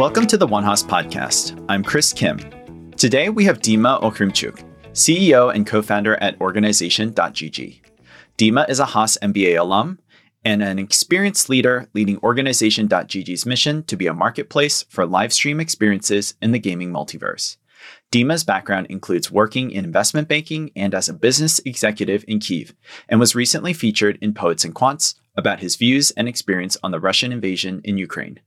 Welcome 0.00 0.26
to 0.28 0.38
the 0.38 0.46
One 0.46 0.64
Haas 0.64 0.82
podcast. 0.82 1.62
I'm 1.68 1.84
Chris 1.84 2.14
Kim. 2.14 2.38
Today 2.92 3.28
we 3.28 3.44
have 3.44 3.58
Dima 3.58 4.00
Okrymchuk, 4.00 4.64
CEO 4.92 5.54
and 5.54 5.66
co-founder 5.66 6.16
at 6.22 6.40
Organization.gg. 6.40 7.82
Dima 8.38 8.70
is 8.70 8.80
a 8.80 8.86
Haas 8.86 9.18
MBA 9.20 9.58
alum 9.58 9.98
and 10.42 10.62
an 10.62 10.78
experienced 10.78 11.50
leader 11.50 11.86
leading 11.92 12.16
Organization.gg's 12.22 13.44
mission 13.44 13.82
to 13.82 13.94
be 13.94 14.06
a 14.06 14.14
marketplace 14.14 14.86
for 14.88 15.04
live 15.04 15.34
stream 15.34 15.60
experiences 15.60 16.32
in 16.40 16.52
the 16.52 16.58
gaming 16.58 16.90
multiverse. 16.90 17.58
Dima's 18.10 18.42
background 18.42 18.86
includes 18.88 19.30
working 19.30 19.70
in 19.70 19.84
investment 19.84 20.28
banking 20.28 20.70
and 20.74 20.94
as 20.94 21.10
a 21.10 21.12
business 21.12 21.60
executive 21.66 22.24
in 22.26 22.38
Kiev, 22.38 22.74
and 23.06 23.20
was 23.20 23.34
recently 23.34 23.74
featured 23.74 24.16
in 24.22 24.32
Poets 24.32 24.64
and 24.64 24.74
Quants 24.74 25.16
about 25.36 25.60
his 25.60 25.76
views 25.76 26.10
and 26.12 26.26
experience 26.26 26.78
on 26.82 26.90
the 26.90 27.00
Russian 27.00 27.32
invasion 27.32 27.82
in 27.84 27.98
Ukraine. 27.98 28.40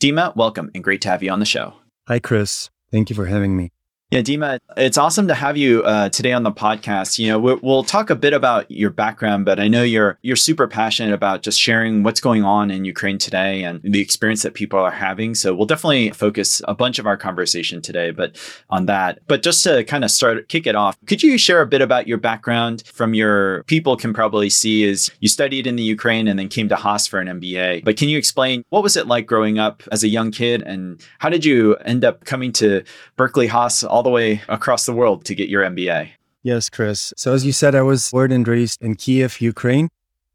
Dima, 0.00 0.34
welcome 0.34 0.70
and 0.74 0.82
great 0.82 1.02
to 1.02 1.10
have 1.10 1.22
you 1.22 1.30
on 1.30 1.40
the 1.40 1.44
show. 1.44 1.74
Hi, 2.08 2.18
Chris. 2.20 2.70
Thank 2.90 3.10
you 3.10 3.16
for 3.16 3.26
having 3.26 3.54
me. 3.54 3.70
Yeah, 4.10 4.22
Dima, 4.22 4.58
it's 4.76 4.98
awesome 4.98 5.28
to 5.28 5.34
have 5.34 5.56
you 5.56 5.84
uh, 5.84 6.08
today 6.08 6.32
on 6.32 6.42
the 6.42 6.50
podcast. 6.50 7.16
You 7.16 7.28
know, 7.28 7.38
we'll, 7.38 7.84
talk 7.84 8.10
a 8.10 8.16
bit 8.16 8.32
about 8.32 8.68
your 8.68 8.90
background, 8.90 9.44
but 9.44 9.60
I 9.60 9.68
know 9.68 9.84
you're 9.84 10.18
you're 10.22 10.36
super 10.36 10.66
passionate 10.66 11.14
about 11.14 11.42
just 11.42 11.60
sharing 11.60 12.02
what's 12.02 12.20
going 12.20 12.44
on 12.44 12.72
in 12.72 12.84
Ukraine 12.84 13.18
today 13.18 13.62
and 13.62 13.80
the 13.82 14.00
experience 14.00 14.42
that 14.42 14.54
people 14.54 14.80
are 14.80 14.90
having. 14.90 15.34
So 15.34 15.54
we'll 15.54 15.66
definitely 15.66 16.10
focus 16.10 16.60
a 16.66 16.74
bunch 16.74 16.98
of 16.98 17.06
our 17.06 17.16
conversation 17.16 17.80
today, 17.80 18.10
but 18.10 18.36
on 18.68 18.86
that. 18.86 19.20
But 19.28 19.42
just 19.42 19.62
to 19.64 19.84
kind 19.84 20.04
of 20.04 20.10
start 20.10 20.48
kick 20.48 20.66
it 20.66 20.74
off, 20.74 20.96
could 21.06 21.22
you 21.22 21.38
share 21.38 21.62
a 21.62 21.66
bit 21.66 21.80
about 21.80 22.08
your 22.08 22.18
background? 22.18 22.82
From 22.86 23.14
your 23.14 23.62
people 23.64 23.96
can 23.96 24.12
probably 24.12 24.50
see 24.50 24.82
is 24.82 25.10
you 25.20 25.28
studied 25.28 25.68
in 25.68 25.76
the 25.76 25.84
Ukraine 25.84 26.26
and 26.26 26.38
then 26.38 26.48
came 26.48 26.68
to 26.68 26.76
Haas 26.76 27.06
for 27.06 27.20
an 27.20 27.28
MBA. 27.28 27.84
But 27.84 27.96
can 27.96 28.08
you 28.08 28.18
explain 28.18 28.64
what 28.70 28.82
was 28.82 28.96
it 28.96 29.06
like 29.06 29.26
growing 29.26 29.60
up 29.60 29.82
as 29.92 30.02
a 30.02 30.08
young 30.08 30.32
kid, 30.32 30.62
and 30.62 31.00
how 31.20 31.28
did 31.28 31.44
you 31.44 31.76
end 31.76 32.04
up 32.04 32.24
coming 32.24 32.52
to 32.54 32.82
Berkeley 33.16 33.46
Haas? 33.46 33.84
All 34.00 34.04
the 34.04 34.08
way 34.08 34.40
across 34.48 34.86
the 34.86 34.94
world 34.94 35.26
to 35.26 35.34
get 35.34 35.50
your 35.50 35.62
MBA. 35.62 36.08
Yes, 36.42 36.70
Chris. 36.70 37.12
So, 37.18 37.34
as 37.34 37.44
you 37.44 37.52
said, 37.52 37.74
I 37.74 37.82
was 37.82 38.10
born 38.10 38.32
and 38.32 38.48
raised 38.48 38.80
in 38.80 38.94
Kiev, 38.94 39.42
Ukraine. 39.42 39.90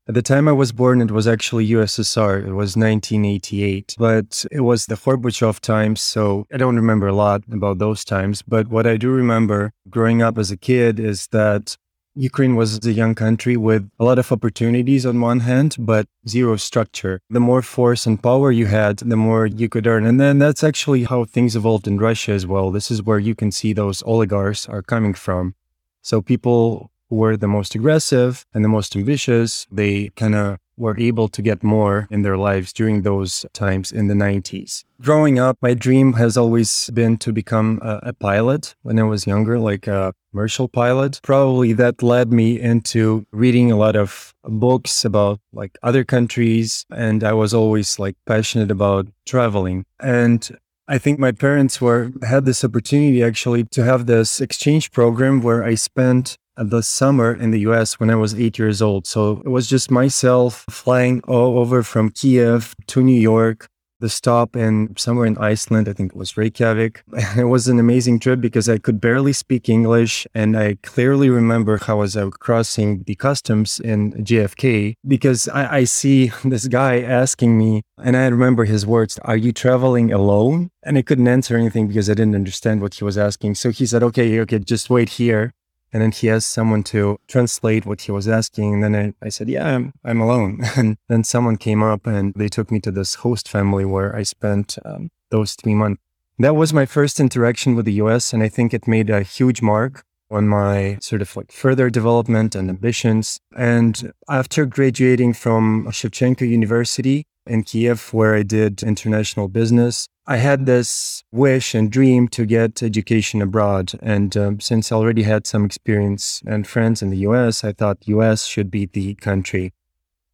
At 0.07 0.13
the 0.13 0.21
time 0.21 0.47
I 0.47 0.51
was 0.51 0.71
born, 0.71 1.01
it 1.01 1.09
was 1.09 1.27
actually 1.27 1.67
USSR. 1.69 2.45
It 2.45 2.53
was 2.53 2.77
1988, 2.77 3.95
but 3.97 4.45
it 4.51 4.61
was 4.61 4.85
the 4.85 4.93
Gorbachev 4.93 5.59
times. 5.61 5.99
So 5.99 6.45
I 6.53 6.57
don't 6.57 6.75
remember 6.75 7.07
a 7.07 7.15
lot 7.25 7.41
about 7.51 7.79
those 7.79 8.05
times. 8.05 8.43
But 8.43 8.67
what 8.67 8.85
I 8.85 8.97
do 8.97 9.09
remember 9.09 9.71
growing 9.89 10.21
up 10.21 10.37
as 10.37 10.51
a 10.51 10.57
kid 10.57 10.99
is 10.99 11.25
that 11.31 11.75
Ukraine 12.15 12.55
was 12.55 12.85
a 12.85 12.93
young 12.93 13.13
country 13.13 13.57
with 13.57 13.89
a 13.99 14.05
lot 14.05 14.17
of 14.17 14.31
opportunities 14.31 15.05
on 15.05 15.19
one 15.19 15.41
hand, 15.41 15.75
but 15.77 16.07
zero 16.27 16.55
structure. 16.55 17.19
The 17.29 17.41
more 17.41 17.61
force 17.61 18.05
and 18.05 18.21
power 18.21 18.51
you 18.51 18.67
had, 18.67 18.97
the 18.99 19.17
more 19.17 19.45
you 19.45 19.67
could 19.67 19.85
earn. 19.85 20.05
And 20.05 20.19
then 20.19 20.39
that's 20.39 20.63
actually 20.63 21.03
how 21.03 21.25
things 21.25 21.57
evolved 21.57 21.87
in 21.87 21.97
Russia 21.97 22.31
as 22.31 22.47
well. 22.47 22.71
This 22.71 22.89
is 22.89 23.03
where 23.03 23.19
you 23.19 23.35
can 23.35 23.51
see 23.51 23.73
those 23.73 24.01
oligarchs 24.03 24.67
are 24.69 24.81
coming 24.81 25.13
from. 25.13 25.55
So 26.01 26.21
people 26.21 26.89
were 27.09 27.35
the 27.35 27.49
most 27.49 27.75
aggressive 27.75 28.45
and 28.53 28.63
the 28.63 28.69
most 28.69 28.95
ambitious, 28.95 29.67
they 29.69 30.09
kind 30.15 30.35
of 30.35 30.59
were 30.77 30.97
able 30.99 31.27
to 31.29 31.41
get 31.41 31.63
more 31.63 32.07
in 32.11 32.21
their 32.21 32.37
lives 32.37 32.73
during 32.73 33.01
those 33.01 33.45
times 33.53 33.91
in 33.91 34.07
the 34.07 34.13
90s. 34.13 34.83
Growing 35.01 35.39
up, 35.39 35.57
my 35.61 35.73
dream 35.73 36.13
has 36.13 36.37
always 36.37 36.89
been 36.93 37.17
to 37.17 37.33
become 37.33 37.79
a, 37.81 37.99
a, 38.03 38.13
pilot 38.13 38.75
when 38.81 38.97
I 38.97 39.03
was 39.03 39.27
younger, 39.27 39.59
like 39.59 39.87
a 39.87 40.13
commercial 40.31 40.67
pilot. 40.67 41.19
Probably 41.21 41.73
that 41.73 42.01
led 42.01 42.31
me 42.31 42.59
into 42.59 43.25
reading 43.31 43.71
a 43.71 43.77
lot 43.77 43.95
of 43.95 44.33
books 44.43 45.03
about 45.03 45.39
like 45.53 45.77
other 45.83 46.03
countries. 46.03 46.85
And 46.91 47.23
I 47.23 47.33
was 47.33 47.53
always 47.53 47.99
like 47.99 48.15
passionate 48.25 48.71
about 48.71 49.07
traveling. 49.25 49.85
And 49.99 50.49
I 50.87 50.97
think 50.97 51.19
my 51.19 51.31
parents 51.31 51.81
were 51.81 52.11
had 52.21 52.45
this 52.45 52.63
opportunity 52.63 53.23
actually 53.23 53.63
to 53.65 53.83
have 53.83 54.05
this 54.05 54.39
exchange 54.39 54.91
program 54.91 55.41
where 55.41 55.63
I 55.63 55.75
spent 55.75 56.37
the 56.57 56.81
summer 56.81 57.33
in 57.33 57.51
the 57.51 57.59
US 57.61 57.99
when 57.99 58.09
I 58.09 58.15
was 58.15 58.33
eight 58.35 58.57
years 58.57 58.81
old. 58.81 59.07
So 59.07 59.41
it 59.45 59.49
was 59.49 59.67
just 59.67 59.91
myself 59.91 60.65
flying 60.69 61.21
all 61.27 61.59
over 61.59 61.83
from 61.83 62.09
Kiev 62.09 62.75
to 62.87 63.03
New 63.03 63.19
York, 63.19 63.67
the 63.99 64.09
stop 64.09 64.55
in 64.55 64.93
somewhere 64.97 65.25
in 65.25 65.37
Iceland, 65.37 65.87
I 65.87 65.93
think 65.93 66.11
it 66.11 66.17
was 66.17 66.35
Reykjavik. 66.37 67.03
It 67.37 67.45
was 67.45 67.67
an 67.67 67.79
amazing 67.79 68.19
trip 68.19 68.39
because 68.41 68.67
I 68.69 68.77
could 68.77 68.99
barely 68.99 69.33
speak 69.33 69.69
English. 69.69 70.27
And 70.33 70.57
I 70.57 70.77
clearly 70.83 71.29
remember 71.29 71.77
how 71.77 71.95
I 71.95 71.99
was 72.01 72.17
crossing 72.39 73.03
the 73.03 73.15
customs 73.15 73.79
in 73.79 74.11
JFK 74.13 74.95
because 75.07 75.47
I, 75.47 75.77
I 75.79 75.83
see 75.85 76.31
this 76.43 76.67
guy 76.67 77.01
asking 77.01 77.57
me, 77.57 77.83
and 77.97 78.17
I 78.17 78.27
remember 78.27 78.65
his 78.65 78.85
words, 78.85 79.17
Are 79.23 79.37
you 79.37 79.51
traveling 79.51 80.11
alone? 80.11 80.69
And 80.83 80.97
I 80.97 81.01
couldn't 81.01 81.27
answer 81.27 81.55
anything 81.57 81.87
because 81.87 82.09
I 82.09 82.13
didn't 82.13 82.35
understand 82.35 82.81
what 82.81 82.95
he 82.95 83.03
was 83.03 83.17
asking. 83.17 83.55
So 83.55 83.71
he 83.71 83.85
said, 83.85 84.03
Okay, 84.03 84.39
okay, 84.41 84.59
just 84.59 84.89
wait 84.89 85.09
here 85.21 85.53
and 85.95 86.01
then 86.01 86.11
he 86.11 86.29
asked 86.29 86.51
someone 86.51 86.83
to 86.83 87.17
translate 87.29 87.85
what 87.85 88.01
he 88.01 88.11
was 88.11 88.27
asking. 88.27 88.73
And 88.73 88.83
then 88.83 89.15
I, 89.21 89.25
I 89.25 89.29
said, 89.29 89.47
Yeah, 89.47 89.65
I'm, 89.65 89.93
I'm 90.03 90.19
alone. 90.19 90.59
And 90.75 90.97
then 91.07 91.23
someone 91.23 91.55
came 91.55 91.81
up 91.81 92.05
and 92.05 92.33
they 92.35 92.49
took 92.49 92.69
me 92.69 92.81
to 92.81 92.91
this 92.91 93.15
host 93.15 93.47
family 93.47 93.85
where 93.85 94.13
I 94.13 94.23
spent 94.23 94.77
um, 94.83 95.09
those 95.29 95.53
three 95.53 95.73
months. 95.73 96.01
That 96.37 96.57
was 96.57 96.73
my 96.73 96.85
first 96.85 97.21
interaction 97.21 97.75
with 97.75 97.85
the 97.85 97.93
US. 98.03 98.33
And 98.33 98.43
I 98.43 98.49
think 98.49 98.73
it 98.73 98.89
made 98.89 99.09
a 99.09 99.21
huge 99.21 99.61
mark 99.61 100.03
on 100.29 100.49
my 100.49 100.97
sort 100.99 101.21
of 101.21 101.33
like 101.37 101.53
further 101.53 101.89
development 101.89 102.55
and 102.55 102.69
ambitions. 102.69 103.39
And 103.55 104.11
after 104.27 104.65
graduating 104.65 105.31
from 105.31 105.87
Shevchenko 105.91 106.45
University 106.45 107.25
in 107.47 107.63
Kiev, 107.63 108.13
where 108.13 108.35
I 108.35 108.43
did 108.43 108.83
international 108.83 109.47
business, 109.47 110.09
I 110.27 110.37
had 110.37 110.65
this 110.65 111.23
wish 111.31 111.75
and 111.75 111.91
dream 111.91 112.27
to 112.29 112.47
get 112.47 112.81
education 112.81 113.43
abroad. 113.43 113.93
And 114.01 114.35
um, 114.35 114.59
since 114.59 114.91
I 114.91 114.95
already 114.95 115.21
had 115.21 115.45
some 115.45 115.65
experience 115.65 116.41
and 116.47 116.67
friends 116.67 117.03
in 117.03 117.11
the 117.11 117.17
US, 117.29 117.63
I 117.63 117.73
thought 117.73 118.07
US 118.07 118.45
should 118.45 118.71
be 118.71 118.87
the 118.87 119.13
country. 119.15 119.73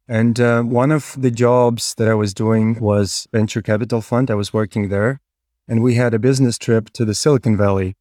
And 0.08 0.40
uh, 0.40 0.62
one 0.62 0.92
of 0.92 1.14
the 1.18 1.30
jobs 1.30 1.94
that 1.96 2.08
I 2.08 2.14
was 2.14 2.32
doing 2.32 2.80
was 2.80 3.28
venture 3.32 3.60
capital 3.60 4.00
fund. 4.00 4.30
I 4.30 4.34
was 4.34 4.52
working 4.52 4.88
there. 4.88 5.20
And 5.68 5.82
we 5.82 5.94
had 5.94 6.14
a 6.14 6.18
business 6.18 6.58
trip 6.58 6.90
to 6.94 7.04
the 7.04 7.14
Silicon 7.14 7.56
Valley. 7.56 7.94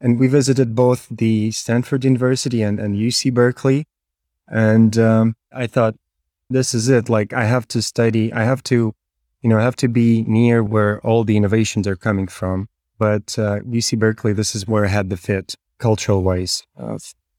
And 0.00 0.18
we 0.18 0.26
visited 0.26 0.74
both 0.74 1.06
the 1.10 1.52
Stanford 1.52 2.04
University 2.04 2.60
and, 2.60 2.80
and 2.80 2.96
UC 2.96 3.32
Berkeley. 3.32 3.86
And 4.48 4.98
um, 4.98 5.36
I 5.52 5.66
thought, 5.66 5.94
this 6.50 6.74
is 6.74 6.88
it. 6.88 7.08
Like, 7.08 7.32
I 7.32 7.44
have 7.44 7.66
to 7.68 7.82
study, 7.82 8.32
I 8.32 8.44
have 8.44 8.62
to 8.64 8.94
you 9.46 9.50
know, 9.50 9.60
have 9.60 9.76
to 9.76 9.86
be 9.86 10.24
near 10.26 10.60
where 10.60 10.98
all 11.06 11.22
the 11.22 11.36
innovations 11.36 11.86
are 11.86 11.94
coming 11.94 12.26
from. 12.26 12.68
But 12.98 13.38
uh, 13.38 13.60
UC 13.60 13.96
Berkeley, 13.96 14.32
this 14.32 14.56
is 14.56 14.66
where 14.66 14.84
I 14.84 14.88
had 14.88 15.08
the 15.08 15.16
fit 15.16 15.54
cultural 15.78 16.24
wise, 16.24 16.64
uh, 16.76 16.98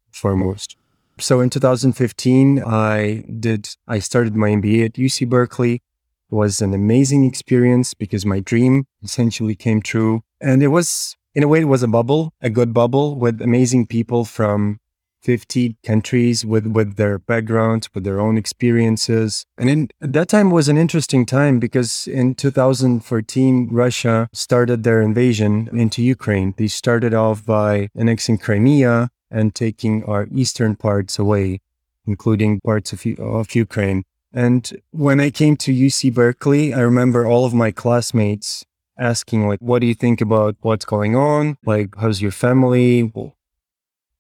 foremost. 0.09 0.78
So 1.19 1.41
in 1.41 1.50
2015, 1.50 2.63
I 2.66 3.25
did, 3.41 3.67
I 3.90 4.00
started 4.00 4.38
my 4.38 4.51
MBA 4.51 4.85
at 4.85 4.94
UC 4.94 5.28
Berkeley. 5.28 5.73
It 5.73 5.81
was 6.29 6.62
an 6.62 6.73
amazing 6.73 7.25
experience 7.25 7.94
because 7.94 8.25
my 8.25 8.40
dream 8.40 8.85
essentially 9.03 9.56
came 9.56 9.81
true. 9.81 10.22
And 10.40 10.63
it 10.63 10.69
was, 10.69 11.17
in 11.35 11.44
a 11.44 11.50
way, 11.50 11.59
it 11.59 11.66
was 11.66 11.84
a 11.84 11.90
bubble, 11.90 12.31
a 12.40 12.50
good 12.50 12.73
bubble 12.73 13.16
with 13.16 13.41
amazing 13.41 13.88
people 13.88 14.23
from 14.23 14.79
50 15.28 15.76
countries 15.84 16.46
with, 16.46 16.66
with 16.68 16.96
their 16.96 17.20
backgrounds, 17.20 17.90
with 17.94 18.06
their 18.06 18.18
own 18.18 18.38
experiences. 18.38 19.46
And 19.58 19.70
in, 19.70 19.90
that 20.00 20.30
time 20.30 20.52
was 20.52 20.70
an 20.70 20.78
interesting 20.78 21.26
time 21.26 21.60
because 21.60 22.08
in 22.08 22.34
2014, 22.34 23.68
Russia 23.70 24.30
started 24.32 24.84
their 24.84 25.02
invasion 25.02 25.70
into 25.74 26.02
Ukraine. 26.02 26.54
They 26.56 26.68
started 26.68 27.14
off 27.14 27.46
by 27.46 27.90
annexing 27.94 28.38
Crimea 28.38 29.10
and 29.30 29.54
taking 29.54 30.06
our 30.06 30.30
eastern 30.32 30.78
parts 30.78 31.20
away, 31.20 31.59
including 32.06 32.62
parts 32.62 32.94
of, 32.94 33.06
of 33.20 33.54
Ukraine. 33.54 34.06
And 34.32 34.62
when 34.92 35.20
I 35.20 35.30
came 35.30 35.58
to 35.58 35.74
UC 35.74 36.14
Berkeley, 36.14 36.73
I 36.73 36.80
remember 36.80 37.28
all 37.28 37.44
of 37.44 37.53
my 37.53 37.72
classmates 37.72 38.64
asking 38.97 39.46
like 39.47 39.59
what 39.59 39.80
do 39.80 39.85
you 39.85 39.94
think 39.94 40.22
about 40.22 40.56
what's 40.62 40.84
going 40.84 41.16
on 41.16 41.56
like 41.64 41.90
how's 41.97 42.20
your 42.20 42.32
family 42.32 43.03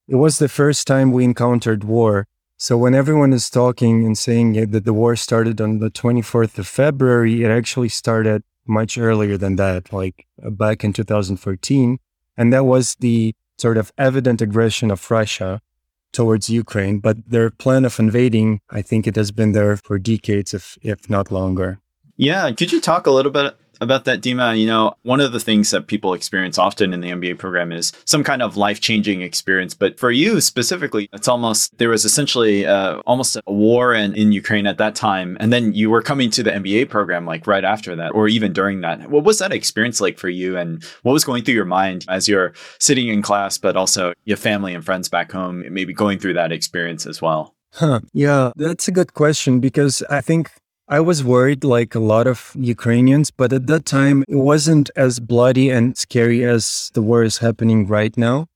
it 0.07 0.15
was 0.15 0.39
the 0.39 0.49
first 0.49 0.87
time 0.87 1.11
we 1.11 1.23
encountered 1.23 1.83
war. 1.83 2.27
So 2.57 2.77
when 2.77 2.95
everyone 2.95 3.33
is 3.33 3.49
talking 3.49 4.05
and 4.05 4.17
saying 4.17 4.53
that 4.71 4.85
the 4.85 4.93
war 4.93 5.15
started 5.15 5.61
on 5.61 5.79
the 5.79 5.91
24th 5.91 6.57
of 6.57 6.67
February, 6.67 7.43
it 7.43 7.51
actually 7.51 7.89
started 7.89 8.43
much 8.65 8.97
earlier 8.97 9.37
than 9.37 9.57
that, 9.57 9.93
like 9.93 10.25
uh, 10.43 10.49
back 10.49 10.83
in 10.83 10.93
2014. 10.93 11.99
And 12.35 12.53
that 12.53 12.65
was 12.65 12.95
the 12.95 13.35
sort 13.57 13.77
of 13.77 13.91
evident 13.97 14.41
aggression 14.41 14.91
of 14.91 15.09
Russia 15.11 15.61
towards 16.13 16.49
Ukraine. 16.49 16.99
But 16.99 17.29
their 17.29 17.49
plan 17.49 17.85
of 17.85 17.99
invading, 17.99 18.61
I 18.69 18.81
think 18.81 19.07
it 19.07 19.15
has 19.15 19.31
been 19.31 19.51
there 19.51 19.77
for 19.77 19.99
decades, 19.99 20.53
if, 20.53 20.77
if 20.81 21.09
not 21.09 21.31
longer. 21.31 21.79
Yeah. 22.15 22.51
Could 22.51 22.71
you 22.71 22.81
talk 22.81 23.05
a 23.05 23.11
little 23.11 23.31
bit 23.31 23.55
about 23.81 24.05
that, 24.05 24.21
Dima. 24.21 24.59
You 24.59 24.67
know, 24.67 24.95
one 25.03 25.19
of 25.19 25.31
the 25.31 25.39
things 25.39 25.71
that 25.71 25.87
people 25.87 26.13
experience 26.13 26.57
often 26.57 26.93
in 26.93 27.01
the 27.01 27.09
MBA 27.09 27.37
program 27.37 27.71
is 27.71 27.91
some 28.05 28.23
kind 28.23 28.41
of 28.41 28.57
life 28.57 28.81
changing 28.81 29.21
experience. 29.21 29.73
But 29.73 29.99
for 29.99 30.11
you 30.11 30.41
specifically, 30.41 31.09
it's 31.13 31.27
almost, 31.27 31.77
there 31.77 31.89
was 31.89 32.05
essentially 32.05 32.65
uh, 32.65 32.99
almost 33.05 33.37
a 33.37 33.51
war 33.51 33.93
in, 33.93 34.13
in 34.15 34.31
Ukraine 34.31 34.67
at 34.67 34.77
that 34.77 34.95
time. 34.95 35.37
And 35.39 35.51
then 35.51 35.73
you 35.73 35.89
were 35.89 36.01
coming 36.01 36.29
to 36.31 36.43
the 36.43 36.51
MBA 36.51 36.89
program 36.89 37.25
like 37.25 37.47
right 37.47 37.63
after 37.63 37.95
that, 37.95 38.13
or 38.13 38.27
even 38.27 38.53
during 38.53 38.81
that. 38.81 39.09
What 39.09 39.23
was 39.23 39.39
that 39.39 39.51
experience 39.51 40.01
like 40.01 40.17
for 40.17 40.29
you? 40.29 40.57
And 40.57 40.83
what 41.03 41.13
was 41.13 41.23
going 41.23 41.43
through 41.43 41.55
your 41.55 41.65
mind 41.65 42.05
as 42.09 42.27
you're 42.27 42.53
sitting 42.79 43.07
in 43.07 43.21
class, 43.21 43.57
but 43.57 43.75
also 43.75 44.13
your 44.25 44.37
family 44.37 44.73
and 44.73 44.83
friends 44.83 45.09
back 45.09 45.31
home, 45.31 45.63
maybe 45.71 45.93
going 45.93 46.19
through 46.19 46.33
that 46.33 46.51
experience 46.51 47.05
as 47.05 47.21
well? 47.21 47.53
Huh. 47.73 47.99
Yeah, 48.13 48.51
that's 48.55 48.87
a 48.87 48.91
good 48.91 49.13
question 49.13 49.59
because 49.59 50.01
I 50.09 50.21
think 50.21 50.51
I 50.89 51.01
was 51.01 51.21
worried 51.21 51.65
like 51.65 51.95
a 51.95 51.99
lot 51.99 52.27
of 52.27 52.53
Ukrainians, 52.55 53.29
but 53.29 53.51
at 53.51 53.67
that 53.67 53.85
time 53.85 54.23
it 54.29 54.37
wasn't 54.37 54.89
as 54.95 55.19
bloody 55.19 55.69
and 55.69 55.97
scary 55.97 56.45
as 56.45 56.91
the 56.93 57.01
war 57.01 57.23
is 57.23 57.39
happening 57.39 57.87
right 57.87 58.15
now. 58.15 58.47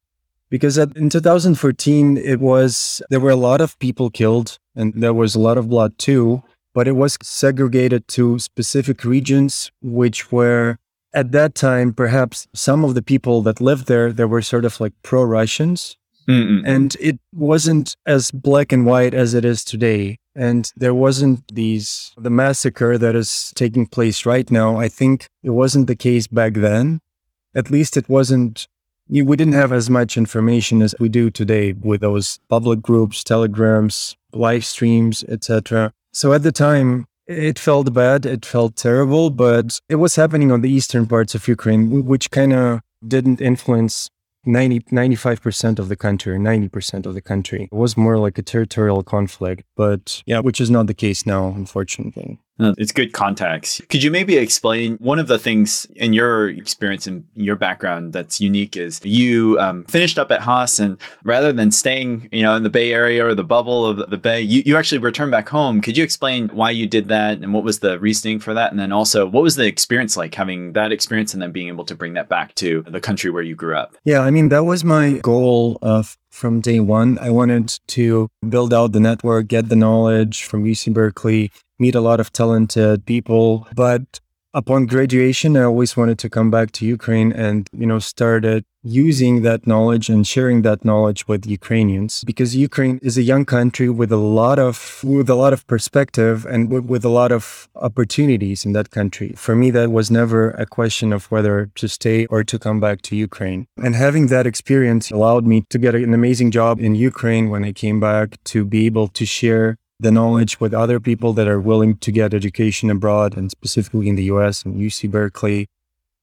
Because 0.50 0.78
at, 0.78 0.96
in 0.96 1.10
2014, 1.10 2.16
it 2.16 2.40
was, 2.40 3.02
there 3.10 3.20
were 3.20 3.32
a 3.32 3.36
lot 3.36 3.60
of 3.60 3.78
people 3.80 4.10
killed 4.10 4.60
and 4.76 4.94
there 4.96 5.14
was 5.14 5.36
a 5.36 5.42
lot 5.42 5.58
of 5.58 5.68
blood 5.68 5.98
too, 5.98 6.42
but 6.74 6.88
it 6.88 6.94
was 6.94 7.18
segregated 7.22 8.08
to 8.10 8.40
specific 8.40 9.04
regions, 9.04 9.70
which 9.82 10.32
were 10.32 10.78
at 11.14 11.34
that 11.34 11.54
time, 11.54 11.94
perhaps 11.94 12.48
some 12.54 12.86
of 12.86 12.96
the 12.96 13.02
people 13.02 13.42
that 13.42 13.60
lived 13.60 13.88
there, 13.88 14.14
they 14.14 14.24
were 14.24 14.42
sort 14.42 14.64
of 14.64 14.80
like 14.80 14.94
pro 15.04 15.24
Russians. 15.24 15.98
And 16.66 16.96
it 17.00 17.20
wasn't 17.34 17.96
as 18.06 18.32
black 18.32 18.72
and 18.72 18.86
white 18.86 19.14
as 19.14 19.34
it 19.34 19.46
is 19.46 19.64
today. 19.64 20.18
And 20.36 20.72
there 20.76 20.94
wasn't 20.94 21.44
these 21.54 22.14
the 22.18 22.30
massacre 22.30 22.98
that 22.98 23.16
is 23.16 23.52
taking 23.56 23.86
place 23.86 24.26
right 24.26 24.50
now. 24.50 24.78
I 24.78 24.88
think 24.88 25.28
it 25.44 25.50
wasn't 25.50 25.88
the 25.88 25.96
case 25.96 26.28
back 26.28 26.54
then. 26.54 27.00
At 27.54 27.70
least 27.70 27.98
it 27.98 28.08
wasn't 28.08 28.68
we 29.12 29.36
didn't 29.36 29.54
have 29.54 29.74
as 29.74 29.90
much 29.90 30.18
information 30.18 30.82
as 30.82 30.96
we 31.00 31.10
do 31.10 31.30
today 31.30 31.74
with 31.74 32.00
those 32.00 32.40
public 32.50 32.82
groups 32.82 33.24
telegrams 33.24 34.16
live 34.32 34.64
streams 34.64 35.24
etc 35.28 35.92
so 36.14 36.32
at 36.32 36.44
the 36.44 36.52
time 36.52 37.06
it 37.28 37.60
felt 37.60 37.94
bad 37.94 38.26
it 38.26 38.46
felt 38.46 38.76
terrible 38.78 39.30
but 39.30 39.80
it 39.90 39.96
was 39.96 40.16
happening 40.16 40.50
on 40.52 40.62
the 40.62 40.72
eastern 40.72 41.06
parts 41.06 41.36
of 41.36 41.48
ukraine 41.48 42.06
which 42.06 42.32
kind 42.32 42.54
of 42.54 42.80
didn't 43.06 43.42
influence 43.42 44.10
90, 44.46 44.82
95% 44.92 45.80
of 45.80 45.90
the 45.90 45.96
country, 45.96 46.38
90% 46.38 47.06
of 47.06 47.14
the 47.14 47.22
country. 47.22 47.70
It 47.72 47.76
was 47.76 47.96
more 47.96 48.18
like 48.18 48.38
a 48.38 48.42
territorial 48.42 49.04
conflict, 49.04 49.64
but 49.76 50.24
yeah, 50.26 50.40
which 50.40 50.60
is 50.60 50.70
not 50.70 50.88
the 50.88 50.94
case 50.94 51.26
now, 51.26 51.48
unfortunately. 51.48 52.40
It's 52.78 52.92
good 52.92 53.14
context. 53.14 53.82
Could 53.90 54.04
you 54.04 54.12
maybe 54.12 54.38
explain 54.38 54.98
one 54.98 55.20
of 55.20 55.28
the 55.28 55.40
things 55.40 55.86
in 55.96 56.14
your 56.14 56.50
experience 56.50 57.08
and 57.08 57.26
your 57.36 57.56
background 57.56 58.14
that's 58.14 58.40
unique 58.40 58.78
is 58.78 59.00
you 59.04 59.60
um, 59.60 59.84
finished 59.86 60.18
up 60.20 60.32
at 60.32 60.42
Haas 60.42 60.80
and 60.80 60.98
rather 61.24 61.52
than 61.52 61.72
staying, 61.72 62.30
you 62.32 62.44
know, 62.44 62.56
in 62.56 62.64
the 62.64 62.70
Bay 62.70 62.94
Area 62.94 63.26
or 63.26 63.36
the 63.36 63.44
bubble 63.44 63.86
of 63.86 64.10
the 64.10 64.18
Bay, 64.18 64.42
you, 64.42 64.64
you 64.66 64.78
actually 64.78 65.00
returned 65.00 65.32
back 65.32 65.50
home. 65.50 65.82
Could 65.82 65.98
you 65.98 66.04
explain 66.04 66.50
why 66.50 66.72
you 66.72 66.88
did 66.88 67.08
that 67.10 67.40
and 67.40 67.54
what 67.54 67.64
was 67.64 67.80
the 67.80 68.00
reasoning 68.00 68.40
for 68.40 68.54
that? 68.54 68.72
And 68.72 68.80
then 68.80 68.92
also, 68.92 69.26
what 69.26 69.44
was 69.44 69.56
the 69.56 69.66
experience 69.66 70.18
like 70.18 70.36
having 70.36 70.74
that 70.74 70.92
experience 70.92 71.34
and 71.34 71.42
then 71.42 71.52
being 71.52 71.68
able 71.68 71.86
to 71.86 71.96
bring 71.96 72.14
that 72.14 72.30
back 72.30 72.56
to 72.56 72.84
the 72.88 73.00
country 73.00 73.32
where 73.32 73.44
you 73.44 73.56
grew 73.56 73.76
up? 73.76 73.96
Yeah, 74.04 74.20
I 74.20 74.32
mean, 74.32 74.50
that 74.50 74.64
was 74.64 74.84
my 74.84 75.14
goal 75.24 75.78
of 75.82 76.18
from 76.30 76.62
day 76.62 76.80
one. 76.80 77.18
I 77.20 77.30
wanted 77.30 77.78
to 77.88 78.30
build 78.48 78.74
out 78.74 78.94
the 78.94 79.00
network, 79.00 79.48
get 79.48 79.70
the 79.70 79.76
knowledge 79.76 80.44
from 80.44 80.64
UC 80.64 80.94
Berkeley, 80.94 81.52
meet 81.82 81.96
a 81.96 82.02
lot 82.10 82.20
of 82.20 82.32
talented 82.32 83.06
people. 83.06 83.68
But 83.76 84.22
upon 84.54 84.86
graduation, 84.86 85.58
I 85.58 85.64
always 85.64 85.98
wanted 85.98 86.20
to 86.20 86.30
come 86.30 86.50
back 86.52 86.72
to 86.74 86.86
Ukraine 86.86 87.32
and, 87.32 87.68
you 87.74 87.88
know, 87.88 88.00
started 88.00 88.64
using 88.84 89.44
that 89.44 89.68
knowledge 89.68 90.10
and 90.10 90.26
sharing 90.26 90.64
that 90.64 90.84
knowledge 90.84 91.28
with 91.28 91.46
Ukrainians 91.46 92.24
because 92.24 92.56
Ukraine 92.56 93.00
is 93.04 93.16
a 93.18 93.22
young 93.22 93.46
country 93.46 93.90
with 93.90 94.12
a 94.12 94.24
lot 94.42 94.58
of 94.58 95.02
with 95.04 95.30
a 95.30 95.36
lot 95.36 95.54
of 95.54 95.66
perspective 95.68 96.46
and 96.46 96.72
with, 96.72 96.86
with, 96.86 97.06
a 97.06 97.10
lot 97.10 97.32
of 97.32 97.70
opportunities 97.76 98.66
in 98.66 98.74
that 98.74 98.90
country. 98.90 99.34
For 99.38 99.56
me 99.56 99.70
that 99.72 99.92
was 99.92 100.10
never 100.10 100.52
a 100.52 100.66
question 100.66 101.14
of 101.14 101.30
whether 101.34 101.70
to 101.76 101.88
stay 101.88 102.26
or 102.28 102.44
to 102.44 102.58
come 102.58 102.80
back 102.80 103.02
to 103.04 103.16
Ukraine. 103.16 103.68
And 103.86 103.96
having 103.96 104.28
that 104.28 104.48
experience 104.48 105.12
allowed 105.12 105.46
me 105.46 105.58
to 105.70 105.78
get 105.78 105.94
an 105.94 106.14
amazing 106.14 106.50
job 106.50 106.80
in 106.80 106.96
Ukraine 106.96 107.50
when 107.50 107.64
I 107.64 107.74
came 107.74 108.00
back 108.00 108.28
to 108.46 108.66
be 108.66 108.86
able 108.88 109.08
to 109.20 109.26
share 109.26 109.78
the 110.02 110.12
knowledge 110.12 110.60
with 110.60 110.74
other 110.74 111.00
people 111.00 111.32
that 111.34 111.48
are 111.48 111.60
willing 111.60 111.96
to 111.98 112.12
get 112.12 112.34
education 112.34 112.90
abroad 112.90 113.38
and 113.38 113.52
specifically 113.52 114.10
in 114.10 114.16
the 114.16 114.24
US 114.24 114.66
and 114.66 114.76
UC 114.76 115.12
Berkeley 115.12 115.68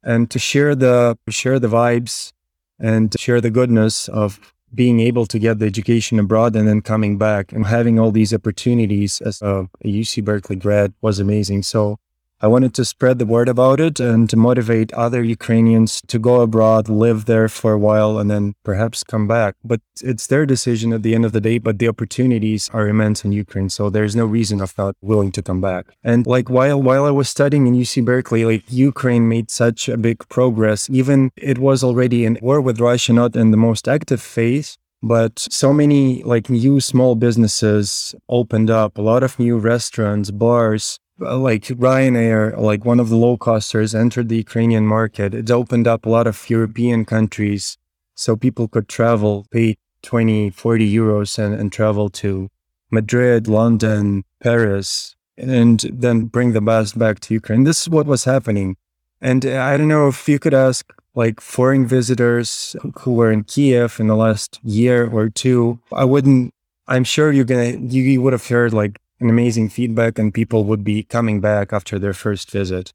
and 0.02 0.30
to 0.30 0.38
share 0.38 0.74
the 0.74 1.16
share 1.28 1.58
the 1.58 1.68
vibes 1.68 2.32
and 2.80 3.12
to 3.12 3.18
share 3.18 3.40
the 3.40 3.50
goodness 3.50 4.08
of 4.08 4.40
being 4.74 5.00
able 5.00 5.26
to 5.26 5.38
get 5.38 5.58
the 5.58 5.66
education 5.66 6.18
abroad 6.18 6.54
and 6.54 6.68
then 6.68 6.82
coming 6.82 7.16
back 7.16 7.52
and 7.52 7.66
having 7.66 7.98
all 7.98 8.10
these 8.10 8.34
opportunities 8.34 9.20
as 9.22 9.40
a, 9.40 9.68
a 9.84 9.88
UC 9.88 10.24
Berkeley 10.24 10.56
grad 10.56 10.92
was 11.00 11.18
amazing. 11.18 11.62
So 11.62 11.98
I 12.40 12.46
wanted 12.46 12.72
to 12.74 12.84
spread 12.84 13.18
the 13.18 13.26
word 13.26 13.48
about 13.48 13.80
it 13.80 13.98
and 13.98 14.30
to 14.30 14.36
motivate 14.36 14.92
other 14.92 15.24
Ukrainians 15.24 16.00
to 16.06 16.20
go 16.20 16.40
abroad, 16.40 16.88
live 16.88 17.24
there 17.24 17.48
for 17.48 17.72
a 17.72 17.78
while, 17.78 18.16
and 18.16 18.30
then 18.30 18.54
perhaps 18.62 19.02
come 19.02 19.26
back. 19.26 19.56
But 19.64 19.80
it's 20.00 20.28
their 20.28 20.46
decision 20.46 20.92
at 20.92 21.02
the 21.02 21.16
end 21.16 21.24
of 21.24 21.32
the 21.32 21.40
day. 21.40 21.58
But 21.58 21.80
the 21.80 21.88
opportunities 21.88 22.70
are 22.72 22.86
immense 22.86 23.24
in 23.24 23.32
Ukraine, 23.32 23.70
so 23.70 23.90
there's 23.90 24.14
no 24.14 24.24
reason 24.24 24.60
of 24.60 24.78
not 24.78 24.94
willing 25.02 25.32
to 25.32 25.42
come 25.42 25.60
back. 25.60 25.86
And 26.04 26.28
like 26.28 26.48
while 26.48 26.80
while 26.80 27.04
I 27.06 27.10
was 27.10 27.28
studying 27.28 27.66
in 27.66 27.74
UC 27.74 28.04
Berkeley, 28.04 28.44
like 28.44 28.64
Ukraine 28.68 29.28
made 29.28 29.50
such 29.50 29.88
a 29.88 29.96
big 29.96 30.28
progress. 30.28 30.88
Even 30.90 31.32
it 31.36 31.58
was 31.58 31.82
already 31.82 32.24
in 32.24 32.38
war 32.40 32.60
with 32.60 32.78
Russia, 32.80 33.12
not 33.12 33.34
in 33.34 33.50
the 33.50 33.56
most 33.56 33.88
active 33.88 34.22
phase, 34.22 34.78
but 35.02 35.38
so 35.50 35.72
many 35.72 36.22
like 36.22 36.48
new 36.48 36.80
small 36.80 37.16
businesses 37.16 38.14
opened 38.28 38.70
up 38.70 38.96
a 38.96 39.02
lot 39.02 39.22
of 39.24 39.38
new 39.38 39.58
restaurants 39.58 40.30
bars 40.30 41.00
Uh, 41.20 41.36
like 41.36 41.64
Ryanair, 41.64 42.56
like 42.56 42.84
one 42.84 43.00
of 43.00 43.08
the 43.08 43.16
low 43.16 43.36
costers, 43.36 43.94
entered 43.94 44.28
the 44.28 44.36
Ukrainian 44.36 44.86
market. 44.86 45.34
It 45.34 45.50
opened 45.50 45.88
up 45.88 46.06
a 46.06 46.08
lot 46.08 46.28
of 46.28 46.48
European 46.48 47.04
countries 47.04 47.76
so 48.14 48.36
people 48.36 48.68
could 48.68 48.88
travel, 48.88 49.46
pay 49.50 49.78
20, 50.02 50.50
40 50.50 50.94
euros 50.94 51.38
and, 51.38 51.54
and 51.54 51.72
travel 51.72 52.08
to 52.10 52.48
Madrid, 52.90 53.48
London, 53.48 54.24
Paris, 54.40 55.16
and 55.36 55.80
then 55.92 56.26
bring 56.26 56.52
the 56.52 56.60
bus 56.60 56.92
back 56.92 57.20
to 57.20 57.34
Ukraine. 57.34 57.64
This 57.64 57.82
is 57.82 57.88
what 57.88 58.06
was 58.06 58.24
happening. 58.24 58.76
And 59.20 59.44
uh, 59.44 59.60
I 59.60 59.76
don't 59.76 59.88
know 59.88 60.08
if 60.08 60.28
you 60.28 60.38
could 60.38 60.54
ask 60.54 60.92
like 61.14 61.40
foreign 61.40 61.86
visitors 61.86 62.76
who 63.00 63.14
were 63.14 63.32
in 63.32 63.42
Kiev 63.44 63.98
in 63.98 64.06
the 64.06 64.16
last 64.16 64.60
year 64.62 65.08
or 65.08 65.28
two, 65.28 65.80
I 65.92 66.04
wouldn't, 66.04 66.54
I'm 66.86 67.04
sure 67.04 67.32
you're 67.32 67.44
going 67.44 67.88
to, 67.88 67.96
you 67.96 68.22
would 68.22 68.32
have 68.32 68.46
heard 68.46 68.72
like 68.72 69.00
an 69.20 69.30
amazing 69.30 69.68
feedback 69.68 70.18
and 70.18 70.32
people 70.32 70.64
would 70.64 70.84
be 70.84 71.02
coming 71.02 71.40
back 71.40 71.72
after 71.72 71.98
their 71.98 72.12
first 72.12 72.50
visit. 72.50 72.92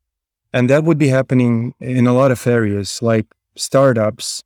And 0.53 0.69
that 0.69 0.83
would 0.83 0.97
be 0.97 1.07
happening 1.07 1.73
in 1.79 2.07
a 2.07 2.13
lot 2.13 2.31
of 2.31 2.45
areas 2.45 3.01
like 3.01 3.25
startups, 3.55 4.43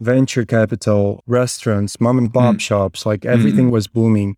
venture 0.00 0.44
capital, 0.44 1.22
restaurants, 1.26 2.00
mom 2.00 2.18
and 2.18 2.32
pop 2.32 2.56
mm. 2.56 2.60
shops, 2.60 3.04
like 3.04 3.24
everything 3.24 3.68
mm. 3.68 3.72
was 3.72 3.88
booming. 3.88 4.36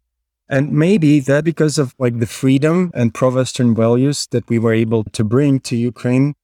And 0.49 0.73
maybe 0.73 1.21
that 1.21 1.45
because 1.45 1.79
of 1.79 1.95
like 1.99 2.19
the 2.19 2.26
freedom 2.26 2.91
and 2.95 3.15
pro-Western 3.15 3.75
values 3.75 4.26
that 4.33 4.49
we 4.49 4.59
were 4.59 4.73
able 4.73 5.05
to 5.05 5.23
bring 5.23 5.61
to 5.61 5.76
Ukraine 5.76 6.35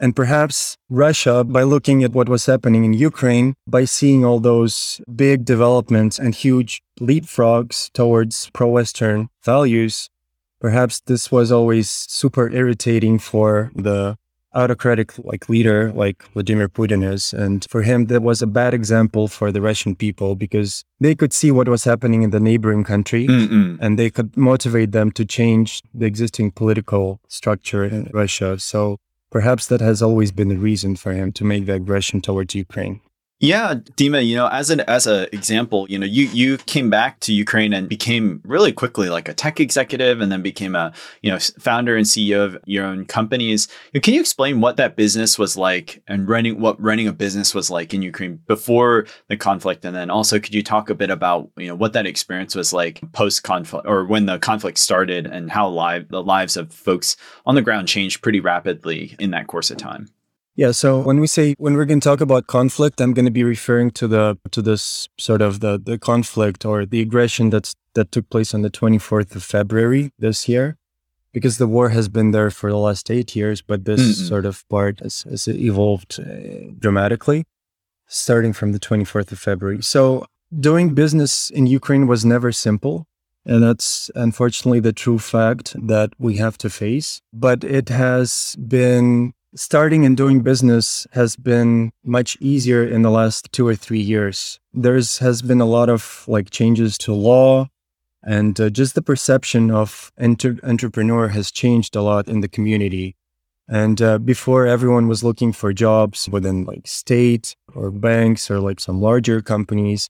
and 0.00 0.16
perhaps 0.16 0.76
Russia, 0.88 1.44
by 1.44 1.62
looking 1.62 2.02
at 2.02 2.12
what 2.12 2.28
was 2.28 2.46
happening 2.46 2.84
in 2.84 2.92
Ukraine, 2.92 3.54
by 3.66 3.84
seeing 3.84 4.24
all 4.24 4.40
those 4.40 5.00
big 5.14 5.44
developments 5.44 6.18
and 6.18 6.34
huge 6.34 6.82
leapfrogs 7.00 7.90
towards 7.92 8.50
pro 8.52 8.68
Western 8.68 9.28
values, 9.44 10.08
perhaps 10.60 11.00
this 11.06 11.30
was 11.30 11.52
always 11.52 11.90
super 11.90 12.50
irritating 12.50 13.18
for 13.18 13.70
the 13.74 14.16
autocratic 14.54 15.12
like 15.18 15.48
leader 15.48 15.92
like 15.92 16.22
Vladimir 16.32 16.68
Putin 16.68 17.04
is. 17.04 17.32
And 17.32 17.66
for 17.68 17.82
him, 17.82 18.06
that 18.06 18.22
was 18.22 18.40
a 18.40 18.46
bad 18.46 18.72
example 18.72 19.26
for 19.28 19.50
the 19.50 19.60
Russian 19.60 19.96
people 19.96 20.36
because 20.36 20.84
they 21.00 21.14
could 21.14 21.32
see 21.32 21.50
what 21.50 21.68
was 21.68 21.84
happening 21.84 22.22
in 22.22 22.30
the 22.30 22.40
neighboring 22.40 22.84
country 22.84 23.26
Mm-mm. 23.26 23.78
and 23.80 23.98
they 23.98 24.10
could 24.10 24.36
motivate 24.36 24.92
them 24.92 25.10
to 25.12 25.24
change 25.24 25.82
the 25.92 26.06
existing 26.06 26.52
political 26.52 27.20
structure 27.28 27.84
in 27.84 28.10
Russia. 28.12 28.58
So 28.58 28.98
Perhaps 29.34 29.66
that 29.66 29.80
has 29.80 30.00
always 30.00 30.30
been 30.30 30.46
the 30.46 30.56
reason 30.56 30.94
for 30.94 31.12
him 31.12 31.32
to 31.32 31.44
make 31.44 31.66
the 31.66 31.74
aggression 31.74 32.20
towards 32.20 32.54
Ukraine. 32.54 33.00
Yeah, 33.44 33.74
Dima, 33.74 34.26
you 34.26 34.36
know, 34.36 34.48
as 34.48 34.70
an 34.70 34.80
as 34.80 35.06
an 35.06 35.26
example, 35.30 35.84
you 35.90 35.98
know, 35.98 36.06
you 36.06 36.28
you 36.28 36.56
came 36.56 36.88
back 36.88 37.20
to 37.20 37.32
Ukraine 37.34 37.74
and 37.74 37.90
became 37.90 38.40
really 38.42 38.72
quickly 38.72 39.10
like 39.10 39.28
a 39.28 39.34
tech 39.34 39.60
executive 39.60 40.22
and 40.22 40.32
then 40.32 40.40
became 40.40 40.74
a, 40.74 40.94
you 41.20 41.30
know, 41.30 41.38
founder 41.58 41.94
and 41.94 42.06
CEO 42.06 42.42
of 42.42 42.56
your 42.64 42.86
own 42.86 43.04
companies. 43.04 43.68
Can 44.02 44.14
you 44.14 44.20
explain 44.20 44.62
what 44.62 44.78
that 44.78 44.96
business 44.96 45.38
was 45.38 45.58
like 45.58 46.02
and 46.08 46.26
running 46.26 46.58
what 46.58 46.80
running 46.80 47.06
a 47.06 47.12
business 47.12 47.54
was 47.54 47.68
like 47.70 47.92
in 47.92 48.00
Ukraine 48.00 48.40
before 48.46 49.04
the 49.28 49.36
conflict 49.36 49.84
and 49.84 49.94
then 49.94 50.08
also 50.08 50.40
could 50.40 50.54
you 50.54 50.62
talk 50.62 50.88
a 50.88 50.94
bit 50.94 51.10
about, 51.10 51.50
you 51.58 51.68
know, 51.68 51.74
what 51.74 51.92
that 51.92 52.06
experience 52.06 52.54
was 52.54 52.72
like 52.72 53.02
post 53.12 53.42
conflict 53.42 53.86
or 53.86 54.06
when 54.06 54.24
the 54.24 54.38
conflict 54.38 54.78
started 54.78 55.26
and 55.26 55.50
how 55.50 55.68
live 55.68 56.08
the 56.08 56.22
lives 56.22 56.56
of 56.56 56.72
folks 56.72 57.14
on 57.44 57.56
the 57.56 57.62
ground 57.62 57.88
changed 57.88 58.22
pretty 58.22 58.40
rapidly 58.40 59.14
in 59.18 59.32
that 59.32 59.48
course 59.48 59.70
of 59.70 59.76
time? 59.76 60.08
Yeah, 60.56 60.70
so 60.70 61.00
when 61.00 61.18
we 61.18 61.26
say 61.26 61.54
when 61.58 61.74
we're 61.74 61.84
going 61.84 61.98
to 61.98 62.08
talk 62.08 62.20
about 62.20 62.46
conflict, 62.46 63.00
I'm 63.00 63.12
going 63.12 63.24
to 63.24 63.30
be 63.32 63.42
referring 63.42 63.90
to 63.92 64.06
the 64.06 64.38
to 64.52 64.62
this 64.62 65.08
sort 65.18 65.42
of 65.42 65.60
the 65.60 65.78
the 65.78 65.98
conflict 65.98 66.64
or 66.64 66.86
the 66.86 67.00
aggression 67.00 67.50
that's 67.50 67.74
that 67.94 68.12
took 68.12 68.28
place 68.30 68.54
on 68.54 68.62
the 68.62 68.70
24th 68.70 69.34
of 69.34 69.42
February 69.42 70.12
this 70.18 70.48
year, 70.48 70.76
because 71.32 71.58
the 71.58 71.66
war 71.66 71.88
has 71.90 72.08
been 72.08 72.30
there 72.30 72.50
for 72.50 72.70
the 72.70 72.78
last 72.78 73.10
eight 73.10 73.34
years, 73.34 73.62
but 73.62 73.84
this 73.84 74.00
mm-hmm. 74.00 74.26
sort 74.26 74.46
of 74.46 74.68
part 74.68 75.00
has, 75.00 75.22
has 75.22 75.48
evolved 75.48 76.20
uh, 76.20 76.72
dramatically, 76.78 77.44
starting 78.06 78.52
from 78.52 78.72
the 78.72 78.80
24th 78.80 79.32
of 79.32 79.38
February. 79.38 79.82
So 79.82 80.26
doing 80.58 80.94
business 80.94 81.50
in 81.50 81.66
Ukraine 81.66 82.06
was 82.06 82.24
never 82.24 82.52
simple. 82.52 83.06
And 83.46 83.62
that's 83.62 84.10
unfortunately 84.14 84.80
the 84.80 84.94
true 84.94 85.18
fact 85.18 85.76
that 85.86 86.14
we 86.18 86.36
have 86.36 86.56
to 86.58 86.70
face. 86.70 87.20
But 87.32 87.62
it 87.62 87.90
has 87.90 88.56
been 88.56 89.33
starting 89.54 90.04
and 90.04 90.16
doing 90.16 90.40
business 90.40 91.06
has 91.12 91.36
been 91.36 91.92
much 92.04 92.36
easier 92.40 92.84
in 92.84 93.02
the 93.02 93.10
last 93.10 93.52
two 93.52 93.66
or 93.66 93.74
three 93.74 94.00
years. 94.00 94.60
There's 94.72 95.18
has 95.18 95.42
been 95.42 95.60
a 95.60 95.66
lot 95.66 95.88
of 95.88 96.24
like 96.26 96.50
changes 96.50 96.98
to 96.98 97.12
law 97.12 97.68
and 98.24 98.58
uh, 98.58 98.70
just 98.70 98.94
the 98.94 99.02
perception 99.02 99.70
of 99.70 100.10
enter- 100.18 100.58
entrepreneur 100.62 101.28
has 101.28 101.50
changed 101.50 101.94
a 101.94 102.02
lot 102.02 102.26
in 102.26 102.40
the 102.40 102.48
community. 102.48 103.16
And 103.68 104.00
uh, 104.00 104.18
before 104.18 104.66
everyone 104.66 105.08
was 105.08 105.22
looking 105.22 105.52
for 105.52 105.72
jobs 105.72 106.28
within 106.28 106.64
like 106.64 106.86
state 106.86 107.54
or 107.74 107.90
banks 107.90 108.50
or 108.50 108.60
like 108.60 108.80
some 108.80 109.00
larger 109.00 109.40
companies. 109.40 110.08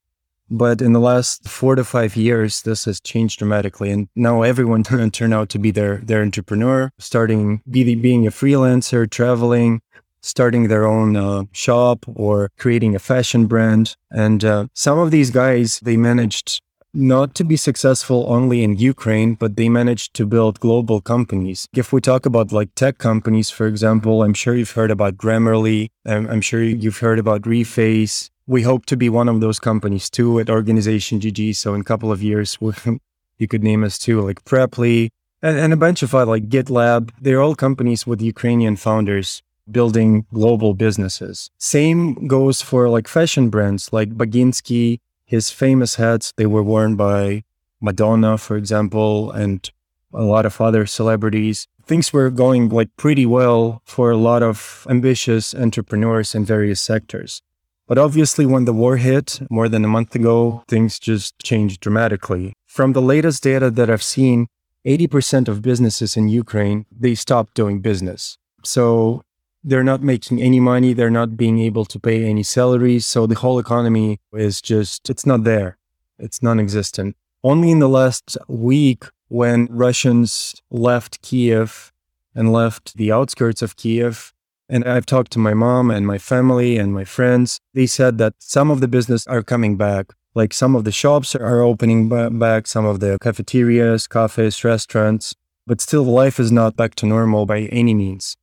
But 0.50 0.82
in 0.82 0.92
the 0.92 1.00
last 1.00 1.48
four 1.48 1.74
to 1.74 1.84
five 1.84 2.16
years, 2.16 2.62
this 2.62 2.84
has 2.84 3.00
changed 3.00 3.38
dramatically. 3.38 3.90
And 3.90 4.08
now 4.14 4.42
everyone 4.42 4.82
turn 5.12 5.32
out 5.32 5.48
to 5.50 5.58
be 5.58 5.70
their, 5.70 5.98
their 5.98 6.22
entrepreneur, 6.22 6.90
starting 6.98 7.62
be, 7.68 7.94
being 7.94 8.26
a 8.26 8.30
freelancer, 8.30 9.08
traveling, 9.10 9.80
starting 10.20 10.68
their 10.68 10.86
own 10.86 11.16
uh, 11.16 11.44
shop 11.52 12.04
or 12.06 12.50
creating 12.58 12.94
a 12.94 12.98
fashion 12.98 13.46
brand. 13.46 13.96
And 14.10 14.44
uh, 14.44 14.66
some 14.74 14.98
of 14.98 15.10
these 15.10 15.30
guys, 15.30 15.80
they 15.80 15.96
managed 15.96 16.62
not 16.94 17.34
to 17.36 17.44
be 17.44 17.56
successful 17.56 18.24
only 18.28 18.62
in 18.62 18.76
Ukraine, 18.76 19.34
but 19.34 19.56
they 19.56 19.68
managed 19.68 20.14
to 20.14 20.26
build 20.26 20.60
global 20.60 21.00
companies. 21.00 21.68
If 21.74 21.92
we 21.92 22.00
talk 22.00 22.24
about 22.26 22.52
like 22.52 22.74
tech 22.74 22.98
companies, 22.98 23.50
for 23.50 23.66
example, 23.66 24.22
I'm 24.22 24.34
sure 24.34 24.54
you've 24.54 24.70
heard 24.70 24.90
about 24.90 25.16
Grammarly. 25.16 25.90
I'm, 26.06 26.28
I'm 26.28 26.40
sure 26.40 26.62
you've 26.62 26.98
heard 26.98 27.18
about 27.18 27.42
Reface 27.42 28.30
we 28.46 28.62
hope 28.62 28.86
to 28.86 28.96
be 28.96 29.08
one 29.08 29.28
of 29.28 29.40
those 29.40 29.58
companies 29.58 30.10
too 30.10 30.38
at 30.38 30.50
Organization 30.50 31.20
GG. 31.20 31.56
So 31.56 31.74
in 31.74 31.80
a 31.80 31.84
couple 31.84 32.12
of 32.12 32.22
years, 32.22 32.58
you 33.38 33.48
could 33.48 33.62
name 33.62 33.84
us 33.84 33.98
too, 33.98 34.20
like 34.20 34.44
Preply 34.44 35.10
and, 35.42 35.58
and 35.58 35.72
a 35.72 35.76
bunch 35.76 36.02
of 36.02 36.14
other 36.14 36.30
like 36.30 36.48
GitLab. 36.48 37.10
They're 37.20 37.40
all 37.40 37.54
companies 37.54 38.06
with 38.06 38.20
Ukrainian 38.20 38.76
founders 38.76 39.42
building 39.70 40.26
global 40.32 40.74
businesses. 40.74 41.50
Same 41.58 42.26
goes 42.26 42.60
for 42.60 42.88
like 42.88 43.08
fashion 43.08 43.48
brands 43.48 43.92
like 43.92 44.10
Baginskiy. 44.10 45.00
His 45.24 45.50
famous 45.50 45.96
hats, 45.96 46.32
they 46.36 46.46
were 46.46 46.62
worn 46.62 46.96
by 46.96 47.44
Madonna, 47.80 48.38
for 48.38 48.56
example, 48.56 49.30
and 49.30 49.70
a 50.12 50.22
lot 50.22 50.46
of 50.46 50.60
other 50.60 50.86
celebrities. 50.86 51.66
Things 51.84 52.12
were 52.12 52.30
going 52.30 52.68
like 52.68 52.90
pretty 52.96 53.26
well 53.26 53.82
for 53.84 54.10
a 54.10 54.16
lot 54.16 54.42
of 54.42 54.86
ambitious 54.88 55.54
entrepreneurs 55.54 56.34
in 56.34 56.44
various 56.44 56.80
sectors. 56.80 57.42
But 57.86 57.98
obviously, 57.98 58.46
when 58.46 58.64
the 58.64 58.72
war 58.72 58.96
hit 58.96 59.40
more 59.50 59.68
than 59.68 59.84
a 59.84 59.88
month 59.88 60.14
ago, 60.14 60.64
things 60.68 60.98
just 60.98 61.38
changed 61.42 61.80
dramatically. 61.80 62.54
From 62.66 62.92
the 62.92 63.02
latest 63.02 63.42
data 63.42 63.70
that 63.70 63.90
I've 63.90 64.02
seen, 64.02 64.46
80% 64.86 65.48
of 65.48 65.62
businesses 65.62 66.16
in 66.16 66.28
Ukraine, 66.28 66.86
they 66.90 67.14
stopped 67.14 67.54
doing 67.54 67.80
business. 67.80 68.38
So 68.64 69.22
they're 69.64 69.82
not 69.82 70.02
making 70.02 70.40
any 70.40 70.60
money. 70.60 70.92
They're 70.92 71.10
not 71.10 71.36
being 71.36 71.58
able 71.58 71.86
to 71.86 71.98
pay 71.98 72.24
any 72.24 72.42
salaries. 72.42 73.06
So 73.06 73.26
the 73.26 73.34
whole 73.36 73.58
economy 73.58 74.20
is 74.32 74.60
just, 74.60 75.08
it's 75.08 75.24
not 75.24 75.44
there. 75.44 75.78
It's 76.18 76.42
non 76.42 76.60
existent. 76.60 77.16
Only 77.42 77.70
in 77.70 77.80
the 77.80 77.88
last 77.88 78.36
week, 78.46 79.04
when 79.28 79.66
Russians 79.70 80.54
left 80.70 81.22
Kiev 81.22 81.92
and 82.34 82.52
left 82.52 82.96
the 82.96 83.10
outskirts 83.10 83.62
of 83.62 83.76
Kiev, 83.76 84.32
and 84.68 84.84
I've 84.84 85.06
talked 85.06 85.32
to 85.32 85.38
my 85.38 85.54
mom 85.54 85.90
and 85.90 86.06
my 86.06 86.18
family 86.18 86.78
and 86.78 86.92
my 86.92 87.04
friends. 87.04 87.60
They 87.74 87.86
said 87.86 88.18
that 88.18 88.34
some 88.38 88.70
of 88.70 88.80
the 88.80 88.88
business 88.88 89.26
are 89.26 89.42
coming 89.42 89.76
back. 89.76 90.12
Like 90.34 90.52
some 90.52 90.74
of 90.74 90.84
the 90.84 90.92
shops 90.92 91.34
are 91.34 91.60
opening 91.60 92.08
back, 92.38 92.66
some 92.66 92.84
of 92.84 93.00
the 93.00 93.18
cafeterias, 93.20 94.08
cafes, 94.08 94.64
restaurants, 94.64 95.34
but 95.66 95.80
still 95.80 96.02
life 96.02 96.40
is 96.40 96.50
not 96.50 96.76
back 96.76 96.94
to 96.96 97.06
normal 97.06 97.46
by 97.46 97.60
any 97.62 97.94
means. 97.94 98.36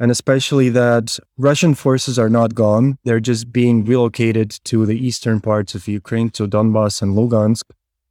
And 0.00 0.10
especially 0.10 0.68
that 0.70 1.18
Russian 1.36 1.74
forces 1.74 2.18
are 2.18 2.28
not 2.28 2.54
gone. 2.54 2.98
They're 3.04 3.20
just 3.20 3.52
being 3.52 3.84
relocated 3.84 4.50
to 4.64 4.86
the 4.86 4.96
eastern 4.96 5.40
parts 5.40 5.74
of 5.74 5.88
Ukraine, 5.88 6.30
to 6.30 6.46
Donbass 6.46 7.02
and 7.02 7.16
Lugansk. 7.16 7.64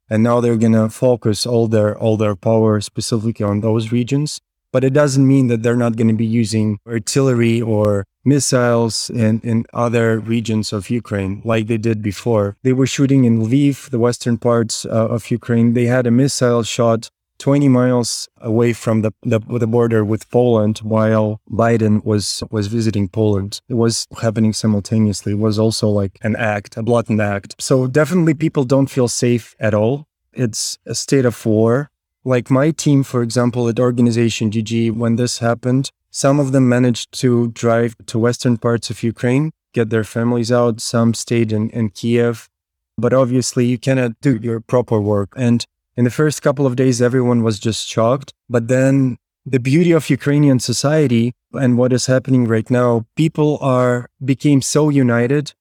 And 0.10 0.24
now 0.24 0.40
they're 0.40 0.58
going 0.58 0.74
to 0.74 0.90
focus 0.90 1.46
all 1.46 1.68
their, 1.68 1.98
all 1.98 2.18
their 2.18 2.36
power 2.36 2.82
specifically 2.82 3.46
on 3.46 3.62
those 3.62 3.92
regions 3.92 4.40
but 4.72 4.84
it 4.84 4.94
doesn't 4.94 5.28
mean 5.28 5.48
that 5.48 5.64
they're 5.64 5.76
not 5.76 5.96
going 5.96 6.08
to 6.08 6.14
be 6.14 6.26
using 6.26 6.80
artillery 6.88 7.62
or 7.62 8.06
missiles 8.24 9.10
in, 9.10 9.40
in 9.42 9.66
other 9.74 10.20
regions 10.20 10.74
of 10.74 10.90
Ukraine 10.90 11.42
like 11.46 11.68
they 11.68 11.78
did 11.78 12.02
before. 12.02 12.58
They 12.64 12.74
were 12.74 12.86
shooting 12.86 13.24
in 13.26 13.42
Lviv, 13.42 13.90
the 13.90 14.00
western 14.00 14.38
parts 14.38 14.86
uh, 14.86 14.90
of 14.90 15.32
Ukraine. 15.32 15.74
They 15.74 15.86
had 15.86 16.06
a 16.06 16.12
missile 16.12 16.64
shot 16.64 17.10
20 17.40 17.68
miles 17.70 18.28
away 18.42 18.74
from 18.74 19.02
the, 19.02 19.12
the, 19.24 19.40
the 19.40 19.68
border 19.68 20.04
with 20.04 20.30
Poland 20.32 20.80
while 20.80 21.40
Biden 21.50 22.04
was 22.04 22.44
was 22.52 22.68
visiting 22.68 23.08
Poland. 23.08 23.62
It 23.68 23.76
was 23.76 24.08
happening 24.22 24.54
simultaneously. 24.54 25.34
It 25.34 25.40
was 25.40 25.60
also 25.60 25.90
like 25.90 26.18
an 26.22 26.36
act, 26.36 26.78
a 26.78 26.84
blatant 26.84 27.22
act. 27.22 27.56
So 27.60 27.88
definitely 27.88 28.34
people 28.34 28.64
don't 28.64 28.88
feel 28.88 29.08
safe 29.08 29.56
at 29.60 29.74
all. 29.74 30.08
It's 30.34 30.78
a 30.86 30.96
state 30.96 31.26
of 31.26 31.46
war 31.46 31.90
like 32.28 32.52
my 32.52 32.72
team, 32.72 33.04
for 33.04 33.24
example, 33.24 33.70
at 33.70 33.80
Organization 33.80 34.52
GG, 34.52 34.92
when 34.92 35.16
this 35.16 35.40
happened, 35.40 35.92
some 36.12 36.42
of 36.42 36.52
them 36.52 36.68
managed 36.68 37.14
to 37.22 37.48
drive 37.50 37.96
to 38.08 38.20
western 38.20 38.58
parts 38.58 38.90
of 38.90 39.02
Ukraine, 39.02 39.52
get 39.74 39.90
their 39.92 40.04
families 40.04 40.52
out. 40.52 40.82
Some 40.82 41.14
stayed 41.14 41.54
in, 41.54 41.70
in 41.70 41.90
Kiev. 41.90 42.50
But 42.98 43.14
obviously, 43.14 43.66
you 43.66 43.78
cannot 43.78 44.20
do 44.20 44.36
your 44.36 44.60
proper 44.60 45.00
work. 45.00 45.30
And 45.38 45.66
in 45.98 46.04
the 46.04 46.12
first 46.12 46.42
couple 46.42 46.66
of 46.66 46.76
days, 46.76 47.02
everyone 47.02 47.42
was 47.44 47.60
just 47.60 47.88
shocked. 47.88 48.34
But 48.48 48.68
then 48.68 49.18
the 49.46 49.60
beauty 49.60 49.92
of 49.92 50.10
Ukrainian 50.10 50.60
society 50.60 51.34
and 51.54 51.78
what 51.78 51.92
is 51.92 52.06
happening 52.06 52.46
right 52.46 52.70
now, 52.70 53.06
people 53.16 53.58
are 53.62 54.10
became 54.24 54.62
so 54.62 54.90
united, 54.90 55.54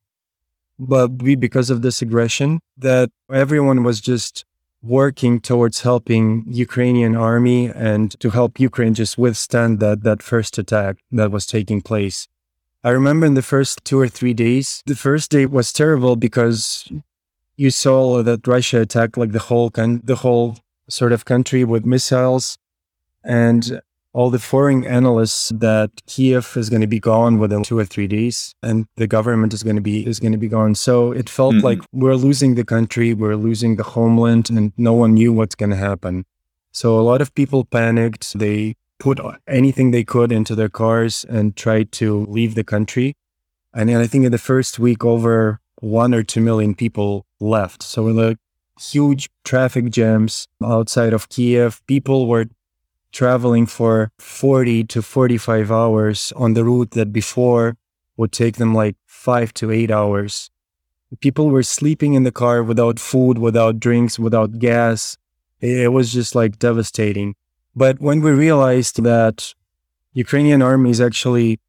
but 0.79 1.23
we, 1.23 1.37
because 1.37 1.71
of 1.71 1.81
this 1.81 2.03
aggression, 2.03 2.61
that 2.77 3.11
everyone 3.33 3.83
was 3.83 4.01
just 4.01 4.45
working 4.83 5.41
towards 5.41 5.81
helping 5.81 6.45
Ukrainian 6.49 7.17
army 7.17 7.67
and 7.67 8.19
to 8.21 8.31
help 8.31 8.61
Ukraine 8.61 8.95
just 8.95 9.17
withstand 9.17 9.81
that 9.81 10.03
that 10.03 10.23
first 10.23 10.59
attack 10.59 10.99
that 11.11 11.31
was 11.31 11.47
taking 11.47 11.81
place. 11.81 12.29
I 12.85 12.91
remember 12.91 13.27
in 13.27 13.35
the 13.35 13.43
first 13.43 13.85
two 13.85 13.99
or 13.99 14.09
three 14.09 14.35
days, 14.35 14.83
the 14.87 14.95
first 14.95 15.31
day 15.31 15.47
was 15.47 15.73
terrible 15.73 16.15
because 16.15 16.89
you 17.57 17.71
saw 17.71 18.23
that 18.23 18.47
Russia 18.47 18.81
attacked 18.81 19.17
like 19.17 19.33
the 19.33 19.39
whole 19.39 19.71
con- 19.71 20.03
the 20.05 20.17
whole 20.17 20.59
sort 20.89 21.13
of 21.13 21.25
country 21.25 21.65
with 21.65 21.85
missiles, 21.85 22.59
and 23.25 23.81
all 24.13 24.31
the 24.31 24.39
foreign 24.39 24.83
analysts 24.85 25.51
that 25.51 25.91
Kiev 26.07 26.57
is 26.57 26.71
going 26.71 26.81
to 26.81 26.87
be 26.87 27.01
gone 27.01 27.39
within 27.39 27.63
two 27.63 27.79
or 27.79 27.85
three 27.85 28.07
days, 28.07 28.55
and 28.63 28.87
the 28.97 29.07
government 29.07 29.53
is 29.53 29.63
going 29.63 29.77
to 29.77 29.83
be 29.83 30.07
is 30.07 30.21
going 30.21 30.33
to 30.33 30.39
be 30.39 30.49
gone. 30.49 30.75
So 30.75 31.13
it 31.13 31.29
felt 31.29 31.55
mm-hmm. 31.55 31.65
like 31.65 31.81
we're 31.93 32.15
losing 32.15 32.55
the 32.55 32.65
country, 32.65 33.13
we're 33.13 33.37
losing 33.37 33.77
the 33.77 33.83
homeland, 33.83 34.49
and 34.49 34.73
no 34.79 34.95
one 34.95 35.15
knew 35.15 35.33
what's 35.33 35.55
going 35.55 35.71
to 35.71 35.77
happen. 35.77 36.25
So 36.73 36.99
a 36.99 37.03
lot 37.03 37.21
of 37.21 37.35
people 37.35 37.65
panicked. 37.65 38.39
They 38.39 38.77
put 38.99 39.21
anything 39.47 39.91
they 39.91 40.05
could 40.05 40.33
into 40.33 40.55
their 40.55 40.71
cars 40.71 41.27
and 41.29 41.55
tried 41.55 41.93
to 41.93 42.25
leave 42.27 42.55
the 42.55 42.65
country. 42.65 43.15
And 43.75 43.91
I 43.91 44.07
think 44.07 44.25
in 44.25 44.33
the 44.33 44.39
first 44.39 44.79
week, 44.79 45.05
over 45.05 45.61
one 45.81 46.15
or 46.15 46.23
two 46.23 46.41
million 46.41 46.75
people 46.75 47.26
left. 47.41 47.83
So 47.83 48.13
the 48.13 48.39
huge 48.81 49.31
traffic 49.45 49.91
jams 49.91 50.49
outside 50.63 51.13
of 51.13 51.29
Kiev, 51.29 51.81
people 51.87 52.27
were 52.27 52.47
traveling 53.13 53.67
for 53.67 54.13
40 54.19 54.85
to 54.85 55.01
45 55.01 55.73
hours 55.73 56.33
on 56.37 56.53
the 56.53 56.65
route 56.65 56.91
that 56.91 57.13
before 57.13 57.77
would 58.17 58.33
take 58.33 58.57
them 58.57 58.75
like 58.75 58.97
five 59.07 59.55
to 59.55 59.71
eight 59.71 59.91
hours. 59.91 60.51
People 61.21 61.49
were 61.49 61.63
sleeping 61.63 62.15
in 62.15 62.25
the 62.25 62.33
car 62.33 62.63
without 62.63 62.99
food, 62.99 63.39
without 63.39 63.81
drinks, 63.81 64.19
without 64.19 64.59
gas. 64.59 65.17
It 65.61 65.93
was 65.93 66.13
just 66.13 66.35
like 66.35 66.59
devastating. 66.59 67.37
But 67.75 68.01
when 68.01 68.21
we 68.21 68.33
realized 68.33 69.03
that 69.03 69.55
Ukrainian 70.13 70.63
army 70.63 70.91
is 70.91 71.01
actually 71.01 71.61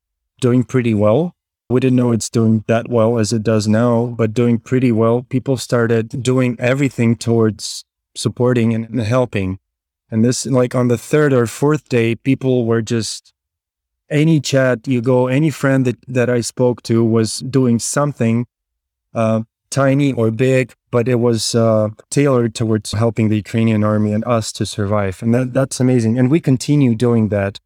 doing 0.41 0.63
pretty 0.63 0.93
well, 0.93 1.37
we 1.69 1.79
didn't 1.79 1.97
know 1.97 2.12
it's 2.12 2.29
doing 2.29 2.63
that 2.67 2.88
well 2.89 3.19
as 3.19 3.33
it 3.33 3.43
does 3.43 3.67
now, 3.67 4.05
but 4.05 4.33
doing 4.33 4.57
pretty 4.57 4.91
well. 4.91 5.24
People 5.24 5.57
started 5.57 6.24
doing 6.24 6.55
everything 6.59 7.15
towards 7.15 7.83
supporting 8.15 8.74
and 8.74 9.01
helping. 9.01 9.59
And 10.09 10.24
this, 10.24 10.45
like 10.45 10.75
on 10.75 10.88
the 10.88 10.97
third 10.97 11.33
or 11.33 11.45
fourth 11.45 11.89
day, 11.89 12.15
people 12.15 12.65
were 12.65 12.81
just 12.81 13.33
any 14.09 14.39
chat 14.39 14.88
you 14.88 15.01
go, 15.01 15.27
any 15.27 15.50
friend 15.50 15.86
that, 15.86 15.97
that 16.07 16.29
I 16.29 16.39
spoke 16.39 16.81
to 16.83 17.03
was 17.03 17.39
doing 17.39 17.79
something 17.79 18.47
uh, 19.13 19.41
tiny 19.69 20.13
or 20.13 20.31
big, 20.31 20.74
but 20.91 21.09
it 21.09 21.15
was 21.15 21.53
uh, 21.53 21.89
tailored 22.09 22.55
towards 22.55 22.93
helping 22.93 23.27
the 23.27 23.36
Ukrainian 23.36 23.83
army 23.83 24.13
and 24.13 24.24
us 24.24 24.53
to 24.53 24.65
survive. 24.65 25.21
And 25.21 25.33
that, 25.36 25.53
that's 25.53 25.81
amazing. 25.81 26.17
And 26.17 26.31
we 26.31 26.39
continue 26.39 26.95
doing 26.95 27.27
that. 27.29 27.59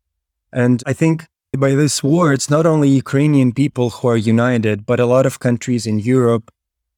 And 0.51 0.81
I 0.87 0.93
think 0.93 1.27
by 1.57 1.75
this 1.75 2.01
war, 2.01 2.31
it's 2.31 2.49
not 2.49 2.65
only 2.65 2.87
Ukrainian 2.87 3.51
people 3.51 3.89
who 3.89 4.07
are 4.07 4.17
united, 4.17 4.85
but 4.85 4.99
a 4.99 5.05
lot 5.05 5.25
of 5.25 5.39
countries 5.39 5.85
in 5.85 5.99
Europe, 5.99 6.49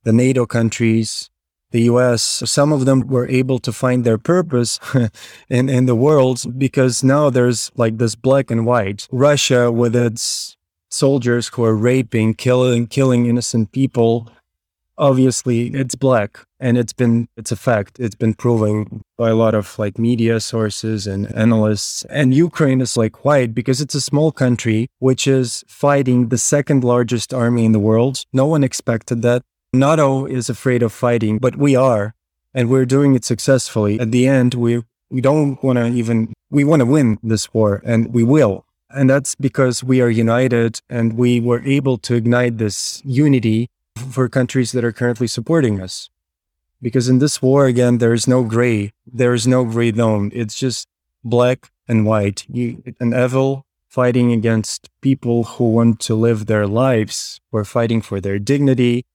the 0.03 0.13
NATO 0.13 0.45
countries, 0.45 1.31
the 1.71 1.81
US, 1.83 2.21
some 2.45 2.71
of 2.71 2.85
them 2.85 3.07
were 3.07 3.27
able 3.27 3.57
to 3.57 3.71
find 3.71 4.03
their 4.03 4.19
purpose 4.19 4.79
in, 5.49 5.69
in 5.69 5.87
the 5.87 5.95
world 5.95 6.45
because 6.57 7.03
now 7.03 7.31
there's 7.31 7.71
like 7.75 7.97
this 7.97 8.13
black 8.13 8.51
and 8.51 8.63
white. 8.67 9.07
Russia 9.11 9.71
with 9.71 9.95
its 9.95 10.55
soldiers 10.89 11.47
who 11.47 11.63
are 11.63 11.75
raping, 11.75 12.35
killing, 12.35 12.85
killing 12.85 13.25
innocent 13.25 13.71
people. 13.71 14.29
Obviously, 14.97 15.67
it's 15.67 15.95
black 15.95 16.45
and 16.59 16.77
it's 16.77 16.93
been, 16.93 17.27
it's 17.35 17.51
a 17.51 17.55
fact. 17.55 17.99
It's 17.99 18.15
been 18.15 18.33
proven 18.33 19.01
by 19.17 19.29
a 19.29 19.35
lot 19.35 19.55
of 19.55 19.77
like 19.79 19.97
media 19.97 20.39
sources 20.39 21.07
and 21.07 21.33
analysts. 21.35 22.05
And 22.05 22.33
Ukraine 22.33 22.81
is 22.81 22.95
like 22.95 23.25
white 23.25 23.55
because 23.55 23.81
it's 23.81 23.95
a 23.95 24.01
small 24.01 24.31
country 24.31 24.87
which 24.99 25.27
is 25.27 25.63
fighting 25.67 26.29
the 26.29 26.37
second 26.37 26.83
largest 26.83 27.33
army 27.33 27.65
in 27.65 27.71
the 27.71 27.79
world. 27.79 28.25
No 28.31 28.45
one 28.45 28.63
expected 28.63 29.21
that. 29.23 29.41
NATO 29.73 30.25
is 30.25 30.49
afraid 30.49 30.83
of 30.83 30.93
fighting, 30.93 31.39
but 31.39 31.55
we 31.55 31.75
are, 31.75 32.13
and 32.53 32.69
we're 32.69 32.85
doing 32.85 33.15
it 33.15 33.25
successfully. 33.25 33.99
At 33.99 34.11
the 34.11 34.27
end, 34.27 34.53
we 34.53 34.83
we 35.09 35.19
don't 35.19 35.61
want 35.63 35.77
to 35.77 35.87
even 35.87 36.31
we 36.51 36.63
want 36.63 36.81
to 36.81 36.85
win 36.85 37.17
this 37.23 37.51
war, 37.55 37.81
and 37.83 38.13
we 38.13 38.23
will. 38.23 38.65
And 38.91 39.09
that's 39.09 39.33
because 39.33 39.83
we 39.83 39.99
are 40.01 40.09
united, 40.09 40.79
and 40.87 41.13
we 41.13 41.39
were 41.39 41.63
able 41.63 41.97
to 41.99 42.13
ignite 42.13 42.59
this 42.59 43.01
unity 43.03 43.67
for 44.11 44.29
countries 44.29 44.71
that 44.71 44.83
are 44.83 44.91
currently 44.91 45.27
supporting 45.27 45.81
us. 45.81 46.09
Because 46.81 47.07
in 47.07 47.19
this 47.19 47.41
war, 47.41 47.65
again, 47.65 47.99
there 47.99 48.13
is 48.13 48.27
no 48.27 48.43
gray. 48.43 48.91
There 49.07 49.33
is 49.33 49.47
no 49.47 49.63
gray 49.63 49.93
zone. 49.93 50.31
It's 50.33 50.55
just 50.55 50.87
black 51.23 51.71
and 51.87 52.05
white. 52.05 52.45
You, 52.49 52.83
an 52.99 53.13
evil 53.13 53.65
fighting 53.87 54.31
against 54.31 54.89
people 55.01 55.43
who 55.43 55.71
want 55.71 55.99
to 56.01 56.15
live 56.15 56.47
their 56.47 56.67
lives. 56.67 57.39
We're 57.51 57.63
fighting 57.63 58.01
for 58.01 58.19
their 58.19 58.39
dignity, 58.39 59.05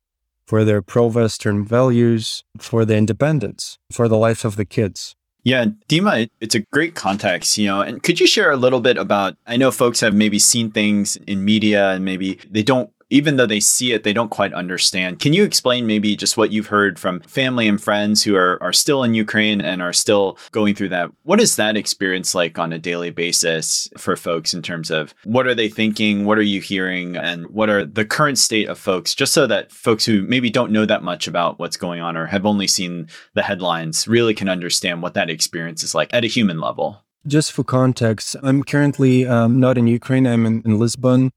for 0.47 0.65
their 0.65 0.81
pro 0.81 1.09
Western 1.09 1.65
values, 1.65 2.45
for 2.59 2.85
the 2.85 2.97
independence, 2.97 3.79
for 3.91 4.09
the 4.09 4.17
life 4.17 4.45
of 4.45 4.57
the 4.57 4.65
kids. 4.65 5.15
Yeah, 5.45 5.67
Dima, 5.89 6.29
it's 6.41 6.55
a 6.55 6.61
great 6.61 6.95
context, 6.95 7.59
you 7.59 7.67
know. 7.67 7.81
And 7.81 8.03
could 8.03 8.21
you 8.21 8.27
share 8.27 8.51
a 8.51 8.57
little 8.57 8.81
bit 8.81 8.97
about? 8.99 9.37
I 9.47 9.57
know 9.57 9.71
folks 9.71 10.01
have 10.01 10.15
maybe 10.15 10.39
seen 10.39 10.71
things 10.71 11.17
in 11.27 11.45
media 11.45 11.91
and 11.91 12.05
maybe 12.05 12.39
they 12.51 12.63
don't 12.63 12.91
even 13.11 13.37
though 13.37 13.47
they 13.47 13.61
see 13.61 13.93
it, 13.93 14.05
they 14.05 14.13
don't 14.13 14.31
quite 14.31 14.53
understand. 14.53 15.19
Can 15.19 15.33
you 15.33 15.45
explain 15.45 15.87
maybe 15.87 16.17
just 16.17 16.37
what 16.37 16.53
you've 16.53 16.67
heard 16.67 16.99
from 16.99 17.21
family 17.21 17.67
and 17.67 17.83
friends 17.83 18.23
who 18.23 18.37
are, 18.37 18.63
are 18.63 18.73
still 18.73 19.03
in 19.03 19.15
Ukraine 19.15 19.61
and 19.61 19.81
are 19.81 19.93
still 19.93 20.39
going 20.53 20.75
through 20.75 20.91
that? 20.91 21.11
What 21.23 21.41
is 21.41 21.57
that 21.57 21.77
experience 21.77 22.35
like 22.35 22.59
on 22.59 22.73
a 22.73 22.79
daily 22.79 23.11
basis 23.11 23.89
for 23.97 24.17
folks 24.17 24.53
in 24.53 24.63
terms 24.63 24.91
of 24.91 25.15
what 25.25 25.47
are 25.47 25.55
they 25.55 25.69
thinking? 25.69 26.25
What 26.25 26.39
are 26.39 26.43
you 26.43 26.61
hearing? 26.61 27.17
And 27.17 27.47
what 27.49 27.71
are 27.71 27.85
the 27.85 28.05
current 28.05 28.39
state 28.39 28.69
of 28.69 28.79
folks, 28.79 29.15
just 29.15 29.33
so 29.33 29.47
that 29.47 29.73
folks 29.73 30.05
who 30.05 30.23
maybe 30.23 30.51
don't 30.51 30.73
know 30.73 30.85
that 30.87 31.03
much 31.03 31.27
about 31.27 31.59
what's 31.59 31.77
going 31.77 32.01
on 32.01 32.17
or 32.17 32.27
have 32.27 32.47
only 32.47 32.67
seen 32.67 33.09
the 33.35 33.43
headlines 33.43 34.07
really 34.07 34.35
can 34.35 34.49
understand 34.49 35.03
what 35.03 35.15
that 35.15 35.31
experience 35.31 35.83
is 35.83 35.95
like 35.95 36.13
at 36.13 36.25
a 36.25 36.29
human 36.29 36.61
level? 36.61 37.03
Just 37.27 37.53
for 37.53 37.65
context, 37.65 38.37
I'm 38.43 38.63
currently 38.63 39.27
um, 39.27 39.61
not 39.61 39.77
in 39.77 39.87
Ukraine. 39.87 40.27
I'm 40.27 40.47
in, 40.47 40.63
in 40.65 40.79
Lisbon. 40.79 41.31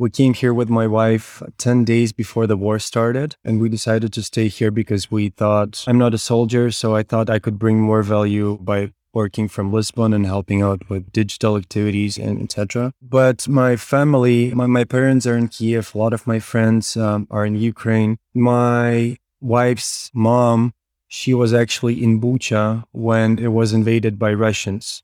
We 0.00 0.10
came 0.10 0.34
here 0.34 0.54
with 0.54 0.68
my 0.68 0.86
wife 0.86 1.42
10 1.58 1.84
days 1.84 2.12
before 2.12 2.46
the 2.46 2.56
war 2.56 2.78
started, 2.78 3.34
and 3.44 3.60
we 3.60 3.68
decided 3.68 4.12
to 4.12 4.22
stay 4.22 4.46
here 4.46 4.70
because 4.70 5.10
we 5.10 5.30
thought 5.30 5.84
I'm 5.88 5.98
not 5.98 6.14
a 6.14 6.18
soldier, 6.18 6.70
so 6.70 6.94
I 6.94 7.02
thought 7.02 7.28
I 7.28 7.40
could 7.40 7.58
bring 7.58 7.80
more 7.80 8.04
value 8.04 8.58
by 8.60 8.92
working 9.12 9.48
from 9.48 9.72
Lisbon 9.72 10.12
and 10.12 10.24
helping 10.24 10.62
out 10.62 10.88
with 10.88 11.10
digital 11.10 11.56
activities 11.56 12.16
and 12.16 12.40
etc. 12.40 12.92
But 13.02 13.48
my 13.48 13.74
family, 13.74 14.54
my, 14.54 14.66
my 14.66 14.84
parents 14.84 15.26
are 15.26 15.36
in 15.36 15.48
Kiev. 15.48 15.92
A 15.96 15.98
lot 15.98 16.12
of 16.12 16.28
my 16.28 16.38
friends 16.38 16.96
um, 16.96 17.26
are 17.28 17.44
in 17.44 17.56
Ukraine. 17.56 18.18
My 18.34 19.18
wife's 19.40 20.12
mom, 20.14 20.74
she 21.08 21.34
was 21.34 21.52
actually 21.52 22.00
in 22.04 22.20
Bucha 22.20 22.84
when 22.92 23.40
it 23.40 23.48
was 23.48 23.72
invaded 23.72 24.16
by 24.16 24.32
Russians. 24.32 25.02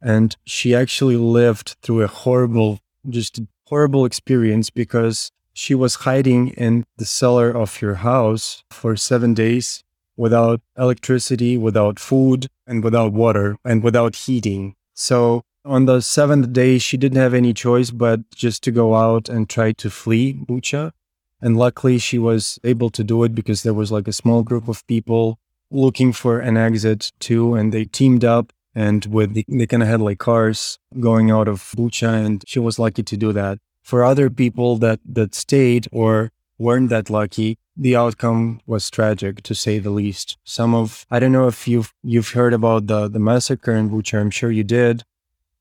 And 0.00 0.34
she 0.46 0.74
actually 0.74 1.18
lived 1.18 1.76
through 1.82 2.02
a 2.04 2.06
horrible, 2.06 2.80
just 3.06 3.40
horrible 3.70 4.04
experience 4.04 4.68
because 4.68 5.30
she 5.52 5.74
was 5.74 6.06
hiding 6.06 6.48
in 6.50 6.84
the 6.96 7.04
cellar 7.04 7.50
of 7.50 7.80
your 7.80 7.96
house 7.96 8.62
for 8.70 8.96
seven 8.96 9.32
days 9.32 9.82
without 10.16 10.60
electricity, 10.76 11.56
without 11.56 11.98
food, 11.98 12.48
and 12.66 12.84
without 12.84 13.12
water, 13.12 13.56
and 13.64 13.82
without 13.82 14.14
heating. 14.16 14.74
So 14.92 15.42
on 15.64 15.86
the 15.86 16.00
seventh 16.00 16.52
day, 16.52 16.78
she 16.78 16.96
didn't 16.96 17.18
have 17.18 17.32
any 17.32 17.54
choice 17.54 17.90
but 17.90 18.20
just 18.34 18.62
to 18.64 18.70
go 18.70 18.94
out 18.94 19.28
and 19.28 19.48
try 19.48 19.72
to 19.72 19.88
flee 19.88 20.34
Bucha. 20.34 20.92
And 21.40 21.56
luckily, 21.56 21.98
she 21.98 22.18
was 22.18 22.58
able 22.64 22.90
to 22.90 23.02
do 23.02 23.22
it 23.24 23.34
because 23.34 23.62
there 23.62 23.74
was 23.74 23.90
like 23.90 24.08
a 24.08 24.12
small 24.12 24.42
group 24.42 24.68
of 24.68 24.86
people 24.86 25.38
looking 25.70 26.12
for 26.12 26.40
an 26.40 26.56
exit 26.56 27.12
too, 27.18 27.54
and 27.54 27.72
they 27.72 27.84
teamed 27.84 28.24
up 28.24 28.52
and 28.74 29.04
with 29.06 29.34
the, 29.34 29.44
they 29.48 29.66
kind 29.66 29.82
of 29.82 29.88
had 29.88 30.00
like 30.00 30.18
cars 30.18 30.78
going 30.98 31.30
out 31.30 31.48
of 31.48 31.60
Bucha, 31.76 32.24
and 32.24 32.44
she 32.46 32.58
was 32.58 32.78
lucky 32.78 33.02
to 33.02 33.16
do 33.16 33.32
that. 33.32 33.58
For 33.82 34.04
other 34.04 34.30
people 34.30 34.76
that 34.78 35.00
that 35.04 35.34
stayed 35.34 35.88
or 35.92 36.30
weren't 36.58 36.90
that 36.90 37.10
lucky, 37.10 37.58
the 37.76 37.96
outcome 37.96 38.60
was 38.66 38.90
tragic 38.90 39.42
to 39.42 39.54
say 39.54 39.78
the 39.78 39.90
least. 39.90 40.36
Some 40.44 40.74
of 40.74 41.06
I 41.10 41.18
don't 41.18 41.32
know 41.32 41.48
if 41.48 41.66
you've 41.66 41.92
you've 42.02 42.30
heard 42.30 42.52
about 42.52 42.86
the 42.86 43.08
the 43.08 43.18
massacre 43.18 43.72
in 43.72 43.90
Bucha. 43.90 44.20
I'm 44.20 44.30
sure 44.30 44.50
you 44.50 44.64
did, 44.64 45.02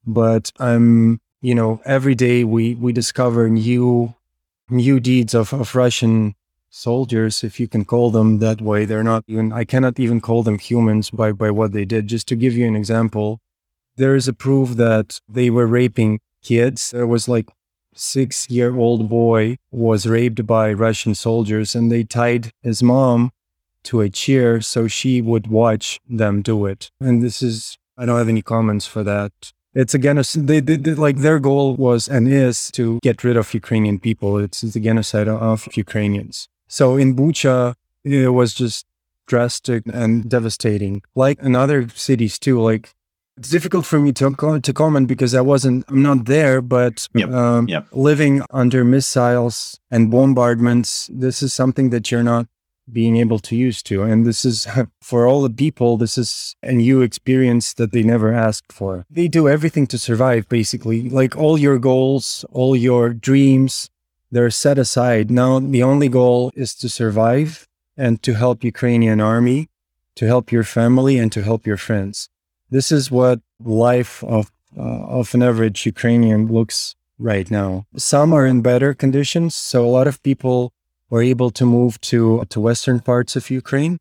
but 0.06 0.52
I'm 0.60 1.22
you 1.42 1.56
know 1.56 1.82
every 1.86 2.16
day 2.16 2.44
we 2.44 2.76
we 2.76 2.92
discover 2.92 3.50
new 3.50 4.14
new 4.70 5.00
deeds 5.00 5.34
of, 5.34 5.54
of 5.54 5.76
Russian 5.76 6.36
soldiers, 6.70 7.44
if 7.44 7.60
you 7.60 7.68
can 7.68 7.86
call 7.86 8.12
them 8.12 8.40
that 8.40 8.62
way. 8.62 8.86
They're 8.86 9.04
not 9.04 9.24
even, 9.28 9.52
I 9.52 9.64
cannot 9.64 10.00
even 10.00 10.22
call 10.22 10.44
them 10.44 10.60
humans 10.60 11.10
by, 11.10 11.32
by 11.32 11.52
what 11.52 11.72
they 11.72 11.86
did. 11.86 12.08
Just 12.08 12.28
to 12.30 12.36
give 12.36 12.54
you 12.54 12.68
an 12.68 12.76
example, 12.76 13.40
there 13.98 14.16
is 14.16 14.28
a 14.28 14.34
proof 14.34 14.72
that 14.72 15.20
they 15.28 15.50
were 15.50 15.68
raping 15.68 16.20
kids. 16.44 16.92
There 16.92 17.08
was 17.08 17.28
like 17.28 17.50
six 17.96 18.50
year 18.50 18.76
old 18.76 19.10
boy 19.10 19.58
was 19.72 20.08
raped 20.08 20.46
by 20.48 20.72
Russian 20.72 21.16
soldiers 21.16 21.76
and 21.76 21.92
they 21.92 22.04
tied 22.04 22.52
his 22.62 22.82
mom 22.82 23.32
to 23.84 24.02
a 24.02 24.10
chair 24.10 24.62
so 24.62 24.88
she 24.88 25.22
would 25.22 25.48
watch 25.48 26.00
them 26.08 26.42
do 26.42 26.66
it. 26.66 26.92
And 27.00 27.22
this 27.22 27.42
is, 27.42 27.78
I 27.98 28.06
don't 28.06 28.18
have 28.18 28.30
any 28.30 28.42
comments 28.42 28.86
for 28.86 29.04
that. 29.04 29.32
It's 29.74 29.94
a. 29.94 29.98
They, 30.00 30.60
they, 30.60 30.78
they, 30.78 30.96
like 30.96 31.18
their 31.18 31.40
goal 31.40 31.76
was 31.76 32.08
and 32.08 32.28
is 32.28 32.72
to 32.72 33.00
get 33.04 33.24
rid 33.24 33.38
of 33.38 33.54
Ukrainian 33.54 34.00
people. 34.00 34.38
It's, 34.38 34.64
it's 34.64 34.74
the 34.74 34.80
genocide 34.80 35.28
of 35.28 35.68
Ukrainians. 35.76 36.48
So 36.70 36.96
in 36.96 37.16
Bucha, 37.16 37.76
it 38.06 38.32
was 38.34 38.54
just 38.54 38.86
drastic 39.28 39.84
and 39.92 40.30
devastating. 40.30 41.02
Like 41.16 41.40
in 41.42 41.56
other 41.56 41.90
cities 41.90 42.40
too, 42.40 42.62
like 42.62 42.94
it's 43.38 43.50
difficult 43.50 43.86
for 43.86 44.00
me 44.00 44.12
to 44.14 44.60
to 44.62 44.74
comment 44.74 45.08
because 45.08 45.34
I 45.34 45.42
wasn't, 45.42 45.86
I'm 45.88 46.02
not 46.02 46.26
there, 46.26 46.62
but 46.62 47.08
yep. 47.14 47.30
Um, 47.32 47.68
yep. 47.68 47.88
living 47.92 48.42
under 48.52 48.84
missiles 48.84 49.80
and 49.90 50.12
bombardments, 50.12 51.10
this 51.12 51.42
is 51.42 51.54
something 51.54 51.90
that 51.90 52.12
you're 52.12 52.24
not 52.24 52.48
being 52.92 53.18
able 53.18 53.40
to 53.40 53.56
use 53.56 53.82
to. 53.84 54.04
And 54.04 54.26
this 54.26 54.46
is 54.46 54.68
for 55.02 55.26
all 55.26 55.42
the 55.42 55.50
people, 55.50 55.98
this 55.98 56.18
is 56.18 56.56
a 56.62 56.74
new 56.74 57.02
experience 57.02 57.74
that 57.76 57.92
they 57.92 58.04
never 58.04 58.34
asked 58.34 58.72
for. 58.72 59.06
They 59.10 59.28
do 59.28 59.48
everything 59.48 59.88
to 59.88 59.98
survive, 59.98 60.50
basically. 60.50 61.10
Like 61.10 61.36
all 61.38 61.58
your 61.58 61.80
goals, 61.80 62.46
all 62.52 62.76
your 62.76 63.14
dreams, 63.14 63.90
they're 64.32 64.50
set 64.50 64.78
aside. 64.78 65.32
Now 65.32 65.60
the 65.60 65.84
only 65.84 66.10
goal 66.10 66.52
is 66.56 66.76
to 66.76 66.90
survive 66.90 67.68
and 67.98 68.22
to 68.24 68.34
help 68.34 68.64
Ukrainian 68.64 69.20
army, 69.20 69.70
to 70.16 70.26
help 70.26 70.52
your 70.52 70.64
family 70.64 71.18
and 71.18 71.32
to 71.32 71.42
help 71.44 71.66
your 71.66 71.78
friends. 71.78 72.30
This 72.70 72.92
is 72.92 73.12
what 73.12 73.40
life 73.60 74.24
of 74.24 74.52
uh, 74.78 75.20
of 75.20 75.34
an 75.34 75.42
average 75.42 75.86
Ukrainian 75.86 76.48
looks 76.48 76.96
right 77.18 77.50
now. 77.50 77.86
Some 77.98 78.34
are 78.34 78.46
in 78.46 78.62
better 78.62 78.94
conditions, 78.94 79.56
so 79.56 79.86
a 79.86 79.90
lot 79.98 80.08
of 80.08 80.22
people 80.24 80.74
were 81.10 81.24
able 81.24 81.50
to 81.52 81.66
move 81.66 82.00
to, 82.02 82.46
to 82.50 82.60
western 82.62 83.00
parts 83.00 83.36
of 83.36 83.50
Ukraine. 83.50 83.98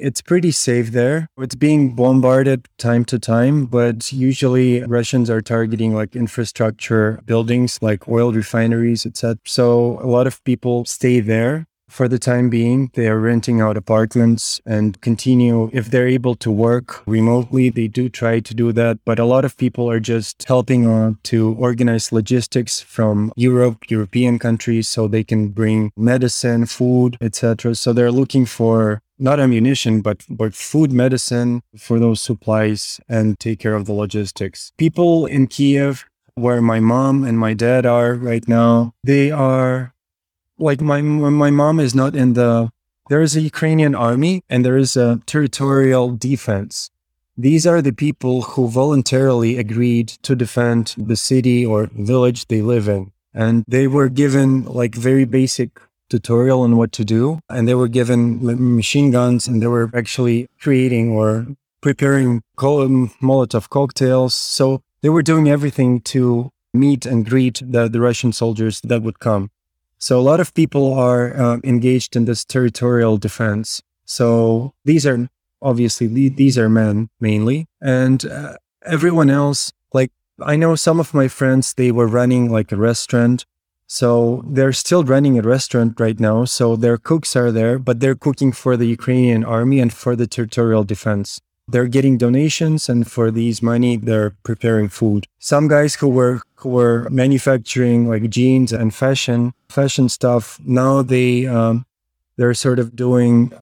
It's 0.00 0.22
pretty 0.22 0.52
safe 0.52 0.92
there. 0.92 1.28
It's 1.38 1.54
being 1.54 1.94
bombarded 1.94 2.68
time 2.78 3.04
to 3.06 3.18
time, 3.18 3.66
but 3.66 4.12
usually 4.12 4.82
Russians 4.82 5.28
are 5.28 5.40
targeting 5.40 5.94
like 5.94 6.14
infrastructure 6.14 7.20
buildings 7.26 7.78
like 7.82 8.08
oil 8.08 8.32
refineries, 8.32 9.04
etc. 9.04 9.38
So 9.44 10.00
a 10.00 10.06
lot 10.06 10.26
of 10.26 10.42
people 10.44 10.84
stay 10.84 11.20
there 11.20 11.67
for 11.88 12.08
the 12.08 12.18
time 12.18 12.50
being. 12.50 12.90
They 12.94 13.08
are 13.08 13.18
renting 13.18 13.60
out 13.60 13.76
apartments 13.76 14.60
and 14.64 15.00
continue 15.00 15.70
if 15.72 15.90
they're 15.90 16.06
able 16.06 16.34
to 16.36 16.50
work 16.50 17.02
remotely, 17.06 17.70
they 17.70 17.88
do 17.88 18.08
try 18.08 18.40
to 18.40 18.54
do 18.54 18.72
that, 18.72 18.98
but 19.04 19.18
a 19.18 19.24
lot 19.24 19.44
of 19.44 19.56
people 19.56 19.90
are 19.90 20.00
just 20.00 20.44
helping 20.46 21.18
to 21.22 21.54
organize 21.58 22.12
logistics 22.12 22.80
from 22.80 23.32
Europe, 23.36 23.90
European 23.90 24.38
countries 24.38 24.88
so 24.88 25.08
they 25.08 25.24
can 25.24 25.48
bring 25.48 25.90
medicine, 25.96 26.66
food, 26.66 27.16
etc. 27.20 27.74
So 27.74 27.92
they're 27.92 28.12
looking 28.12 28.46
for 28.46 29.00
not 29.18 29.40
ammunition, 29.40 30.00
but, 30.00 30.24
but 30.28 30.54
food, 30.54 30.92
medicine 30.92 31.62
for 31.76 31.98
those 31.98 32.20
supplies 32.20 33.00
and 33.08 33.38
take 33.38 33.58
care 33.58 33.74
of 33.74 33.86
the 33.86 33.92
logistics. 33.92 34.72
People 34.78 35.26
in 35.26 35.46
Kiev, 35.46 36.04
where 36.34 36.62
my 36.62 36.78
mom 36.78 37.24
and 37.24 37.38
my 37.38 37.52
dad 37.52 37.84
are 37.84 38.14
right 38.14 38.46
now, 38.46 38.92
they 39.02 39.30
are 39.30 39.92
like 40.58 40.80
my, 40.80 41.00
my 41.00 41.50
mom 41.50 41.80
is 41.80 41.94
not 41.94 42.14
in 42.14 42.34
the, 42.34 42.70
there 43.08 43.22
is 43.22 43.36
a 43.36 43.40
Ukrainian 43.40 43.94
army 43.94 44.42
and 44.48 44.64
there 44.64 44.76
is 44.76 44.96
a 44.96 45.20
territorial 45.26 46.10
defense. 46.16 46.90
These 47.36 47.66
are 47.66 47.80
the 47.80 47.92
people 47.92 48.42
who 48.42 48.68
voluntarily 48.68 49.58
agreed 49.58 50.08
to 50.22 50.34
defend 50.34 50.94
the 50.98 51.16
city 51.16 51.64
or 51.64 51.88
village 51.94 52.48
they 52.48 52.62
live 52.62 52.88
in. 52.88 53.12
And 53.32 53.64
they 53.68 53.86
were 53.86 54.08
given 54.08 54.64
like 54.64 54.94
very 54.94 55.24
basic 55.24 55.80
tutorial 56.10 56.62
on 56.62 56.76
what 56.76 56.90
to 56.92 57.04
do. 57.04 57.40
And 57.48 57.68
they 57.68 57.74
were 57.74 57.88
given 57.88 58.76
machine 58.76 59.10
guns 59.12 59.46
and 59.46 59.62
they 59.62 59.68
were 59.68 59.90
actually 59.94 60.48
creating 60.60 61.12
or 61.12 61.46
preparing 61.80 62.42
um, 62.58 63.12
Molotov 63.22 63.68
cocktails. 63.68 64.34
So 64.34 64.82
they 65.02 65.08
were 65.08 65.22
doing 65.22 65.48
everything 65.48 66.00
to 66.12 66.50
meet 66.74 67.06
and 67.06 67.24
greet 67.24 67.62
the, 67.64 67.88
the 67.88 68.00
Russian 68.00 68.32
soldiers 68.32 68.80
that 68.82 69.02
would 69.02 69.20
come. 69.20 69.50
So 69.98 70.18
a 70.18 70.22
lot 70.22 70.40
of 70.40 70.54
people 70.54 70.94
are 70.94 71.36
uh, 71.36 71.58
engaged 71.64 72.16
in 72.16 72.24
this 72.24 72.44
territorial 72.44 73.18
defense. 73.18 73.82
So 74.04 74.74
these 74.84 75.06
are 75.06 75.28
obviously 75.60 76.06
these 76.28 76.56
are 76.56 76.68
men 76.68 77.10
mainly, 77.20 77.66
and 77.80 78.24
uh, 78.24 78.54
everyone 78.84 79.30
else. 79.30 79.72
Like 79.92 80.12
I 80.40 80.56
know 80.56 80.76
some 80.76 81.00
of 81.00 81.14
my 81.14 81.28
friends, 81.28 81.74
they 81.74 81.90
were 81.90 82.06
running 82.06 82.50
like 82.50 82.72
a 82.72 82.76
restaurant 82.76 83.44
so 83.88 84.44
they're 84.46 84.74
still 84.74 85.02
running 85.02 85.38
a 85.38 85.42
restaurant 85.42 85.98
right 85.98 86.20
now. 86.20 86.44
So 86.44 86.76
their 86.76 86.98
cooks 86.98 87.34
are 87.34 87.50
there, 87.50 87.78
but 87.78 88.00
they're 88.00 88.14
cooking 88.14 88.52
for 88.52 88.76
the 88.76 88.86
Ukrainian 88.86 89.44
army 89.44 89.80
and 89.80 89.92
for 89.92 90.14
the 90.14 90.26
territorial 90.26 90.84
defense. 90.84 91.40
They're 91.70 91.86
getting 91.86 92.16
donations, 92.16 92.88
and 92.88 93.10
for 93.10 93.30
these 93.30 93.62
money, 93.62 93.96
they're 93.96 94.30
preparing 94.42 94.88
food. 94.88 95.26
Some 95.38 95.68
guys 95.68 95.96
who 95.96 96.08
were 96.08 96.40
who 96.56 96.70
were 96.70 97.08
manufacturing 97.10 98.08
like 98.08 98.28
jeans 98.30 98.72
and 98.72 98.94
fashion 98.94 99.52
fashion 99.68 100.08
stuff 100.08 100.58
now 100.64 101.02
they 101.02 101.46
um, 101.46 101.84
they're 102.36 102.54
sort 102.54 102.78
of 102.78 102.96
doing 102.96 103.52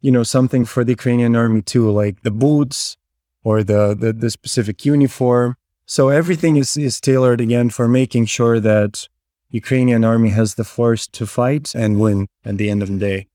you 0.00 0.10
know 0.10 0.22
something 0.22 0.64
for 0.64 0.84
the 0.84 0.92
Ukrainian 0.92 1.36
army 1.36 1.62
too, 1.62 1.90
like 1.90 2.22
the 2.22 2.30
boots 2.30 2.96
or 3.44 3.62
the 3.62 3.94
the, 3.94 4.12
the 4.12 4.30
specific 4.30 4.84
uniform. 4.84 5.56
So 5.86 6.08
everything 6.08 6.56
is 6.56 6.76
is 6.76 7.00
tailored 7.00 7.40
again 7.40 7.68
for 7.70 7.86
making 7.88 8.26
sure 8.26 8.58
that 8.60 9.08
Ukrainian 9.50 10.04
army 10.04 10.30
has 10.30 10.54
the 10.54 10.64
force 10.64 11.06
to 11.08 11.26
fight 11.26 11.74
and 11.74 12.00
win 12.00 12.28
at 12.44 12.58
the 12.58 12.70
end 12.70 12.82
of 12.82 12.88
the 12.88 12.98
day. 12.98 13.26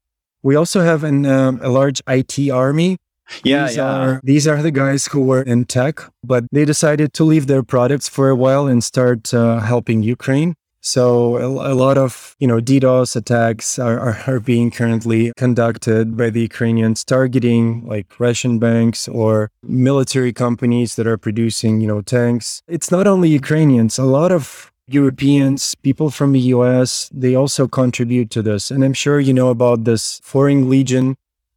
We 0.43 0.55
also 0.55 0.81
have 0.81 1.03
an, 1.03 1.25
um, 1.25 1.59
a 1.63 1.69
large 1.69 2.01
IT 2.07 2.49
army. 2.49 2.97
Yeah, 3.43 3.67
these 3.67 3.77
yeah. 3.77 3.95
Are, 3.95 4.21
these 4.23 4.47
are 4.47 4.61
the 4.61 4.71
guys 4.71 5.07
who 5.07 5.21
were 5.23 5.41
in 5.41 5.65
tech, 5.65 6.01
but 6.23 6.45
they 6.51 6.65
decided 6.65 7.13
to 7.13 7.23
leave 7.23 7.47
their 7.47 7.63
products 7.63 8.07
for 8.07 8.29
a 8.29 8.35
while 8.35 8.67
and 8.67 8.83
start 8.83 9.33
uh, 9.33 9.59
helping 9.59 10.03
Ukraine. 10.03 10.55
So 10.85 11.37
a, 11.37 11.71
a, 11.71 11.75
lot 11.75 11.97
of 11.97 12.35
you 12.39 12.47
know 12.47 12.59
DDoS 12.59 13.15
attacks 13.15 13.79
are, 13.79 13.97
are, 13.97 14.17
are, 14.27 14.39
being 14.41 14.69
currently 14.69 15.31
conducted 15.37 16.17
by 16.17 16.29
the 16.29 16.41
Ukrainians, 16.41 17.05
targeting 17.05 17.87
like 17.87 18.19
Russian 18.19 18.59
banks 18.59 19.07
or 19.07 19.49
military 19.63 20.33
companies 20.33 20.95
that 20.97 21.07
are 21.07 21.17
producing 21.17 21.79
you 21.79 21.87
know 21.87 22.01
tanks. 22.01 22.61
It's 22.67 22.91
not 22.91 23.07
only 23.07 23.29
Ukrainians. 23.29 23.97
A 23.97 24.03
lot 24.03 24.33
of 24.33 24.73
Europeans, 24.87 25.73
people 25.75 26.09
from 26.09 26.33
the 26.33 26.45
US, 26.55 27.09
they 27.13 27.33
also 27.33 27.67
contribute 27.67 28.29
to 28.31 28.41
this. 28.41 28.69
And 28.69 28.83
I'm 28.83 28.93
sure 28.93 29.21
you 29.21 29.33
know 29.33 29.49
about 29.49 29.85
this 29.85 30.19
Foreign 30.23 30.69
Legion. 30.69 31.15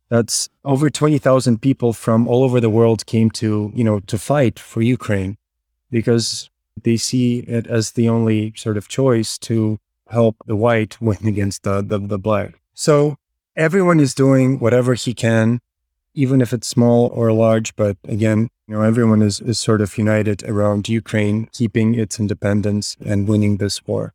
That's 0.09 0.49
over 0.65 0.89
20,000 0.89 1.61
people 1.61 1.93
from 1.93 2.29
all 2.29 2.45
over 2.45 2.61
the 2.61 2.71
world 2.71 3.07
came 3.07 3.31
to, 3.33 3.73
you 3.75 3.85
know, 3.85 4.01
to 4.01 4.19
fight 4.19 4.59
for 4.59 4.83
Ukraine 4.83 5.37
because 5.91 6.49
they 6.83 6.97
see 6.97 7.41
it 7.41 7.67
as 7.67 7.93
the 7.93 8.09
only 8.09 8.53
sort 8.57 8.77
of 8.77 8.89
choice 8.89 9.39
to 9.39 9.79
help 10.09 10.37
the 10.47 10.57
white 10.57 11.01
win 11.01 11.27
against 11.27 11.63
the, 11.65 11.83
the, 11.83 11.99
the 11.99 12.19
black. 12.19 12.61
So 12.75 13.17
everyone 13.57 14.01
is 14.01 14.15
doing 14.15 14.59
whatever 14.59 14.95
he 14.95 15.15
can, 15.15 15.61
even 16.15 16.41
if 16.41 16.53
it's 16.53 16.69
small 16.69 17.09
or 17.09 17.33
large. 17.33 17.75
But 17.75 17.97
again, 18.05 18.51
you 18.69 18.75
know, 18.75 18.83
everyone 18.83 19.23
is, 19.23 19.41
is 19.41 19.59
sort 19.59 19.81
of 19.81 19.97
united 19.99 20.43
around 20.45 20.89
Ukraine 20.89 21.49
keeping 21.53 21.95
its 21.95 22.21
independence 22.21 22.97
and 23.05 23.29
winning 23.29 23.57
this 23.57 23.87
war. 23.87 24.13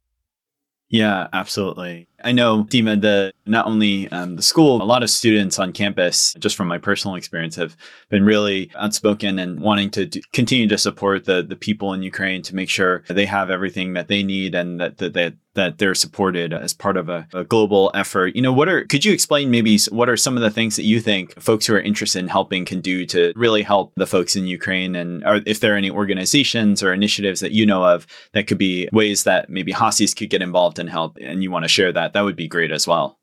Yeah, 0.89 1.29
absolutely. 1.31 2.09
I 2.21 2.33
know, 2.33 2.65
Dima, 2.65 2.99
the 2.99 3.33
not 3.51 3.67
only 3.67 4.09
um, 4.11 4.37
the 4.37 4.41
school, 4.41 4.81
a 4.81 4.83
lot 4.83 5.03
of 5.03 5.09
students 5.09 5.59
on 5.59 5.73
campus, 5.73 6.33
just 6.39 6.55
from 6.55 6.67
my 6.67 6.77
personal 6.77 7.15
experience, 7.15 7.55
have 7.57 7.75
been 8.09 8.23
really 8.23 8.71
outspoken 8.75 9.37
and 9.37 9.59
wanting 9.59 9.89
to 9.91 10.07
continue 10.31 10.67
to 10.67 10.77
support 10.77 11.25
the 11.25 11.43
the 11.43 11.55
people 11.55 11.93
in 11.93 12.01
Ukraine 12.01 12.41
to 12.43 12.55
make 12.55 12.69
sure 12.69 13.03
they 13.09 13.25
have 13.25 13.49
everything 13.49 13.93
that 13.93 14.07
they 14.07 14.23
need 14.23 14.55
and 14.55 14.79
that 14.79 14.97
that 14.97 15.13
that, 15.13 15.33
that 15.53 15.77
they're 15.77 15.93
supported 15.93 16.53
as 16.53 16.73
part 16.73 16.95
of 16.95 17.09
a, 17.09 17.27
a, 17.33 17.43
global 17.43 17.91
effort. 17.93 18.35
You 18.35 18.41
know, 18.41 18.53
what 18.53 18.69
are 18.69 18.85
could 18.85 19.03
you 19.03 19.11
explain 19.11 19.51
maybe 19.51 19.77
what 19.89 20.09
are 20.09 20.17
some 20.17 20.37
of 20.37 20.43
the 20.43 20.49
things 20.49 20.77
that 20.77 20.85
you 20.85 21.01
think 21.01 21.39
folks 21.41 21.65
who 21.65 21.75
are 21.75 21.81
interested 21.81 22.19
in 22.19 22.29
helping 22.29 22.63
can 22.63 22.79
do 22.79 23.05
to 23.07 23.33
really 23.35 23.63
help 23.63 23.91
the 23.95 24.07
folks 24.07 24.35
in 24.35 24.47
Ukraine, 24.47 24.95
and 24.95 25.23
are, 25.25 25.41
if 25.45 25.59
there 25.59 25.73
are 25.73 25.77
any 25.77 25.91
organizations 25.91 26.81
or 26.81 26.93
initiatives 26.93 27.41
that 27.41 27.51
you 27.51 27.65
know 27.65 27.83
of 27.83 28.07
that 28.33 28.47
could 28.47 28.57
be 28.57 28.87
ways 28.93 29.23
that 29.25 29.49
maybe 29.49 29.73
Haasies 29.73 30.15
could 30.15 30.29
get 30.29 30.41
involved 30.41 30.79
and 30.79 30.89
help, 30.89 31.17
and 31.21 31.43
you 31.43 31.51
want 31.51 31.65
to 31.65 31.69
share 31.69 31.91
that, 31.91 32.13
that 32.13 32.21
would 32.21 32.37
be 32.37 32.47
great 32.47 32.71
as 32.71 32.87
well. 32.87 33.17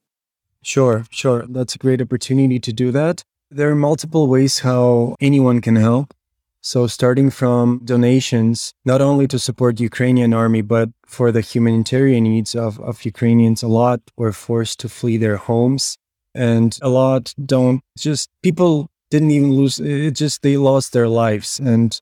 Sure, 0.68 1.06
sure. 1.08 1.46
That's 1.48 1.76
a 1.76 1.78
great 1.78 2.02
opportunity 2.02 2.60
to 2.60 2.74
do 2.74 2.92
that. 2.92 3.24
There 3.50 3.70
are 3.70 3.74
multiple 3.74 4.26
ways 4.26 4.58
how 4.58 5.16
anyone 5.18 5.62
can 5.62 5.76
help. 5.76 6.12
So, 6.60 6.86
starting 6.86 7.30
from 7.30 7.80
donations, 7.86 8.74
not 8.84 9.00
only 9.00 9.26
to 9.28 9.38
support 9.38 9.80
Ukrainian 9.80 10.34
army, 10.34 10.60
but 10.60 10.90
for 11.06 11.32
the 11.32 11.40
humanitarian 11.40 12.24
needs 12.24 12.54
of, 12.54 12.78
of 12.80 13.06
Ukrainians, 13.06 13.62
a 13.62 13.66
lot 13.82 14.00
were 14.18 14.34
forced 14.34 14.78
to 14.80 14.90
flee 14.90 15.16
their 15.16 15.38
homes. 15.38 15.96
And 16.34 16.78
a 16.82 16.90
lot 16.90 17.34
don't 17.46 17.80
just, 17.96 18.28
people 18.42 18.90
didn't 19.08 19.30
even 19.30 19.52
lose, 19.52 19.80
it 19.80 20.16
just, 20.16 20.42
they 20.42 20.58
lost 20.58 20.92
their 20.92 21.08
lives. 21.08 21.58
And 21.58 21.98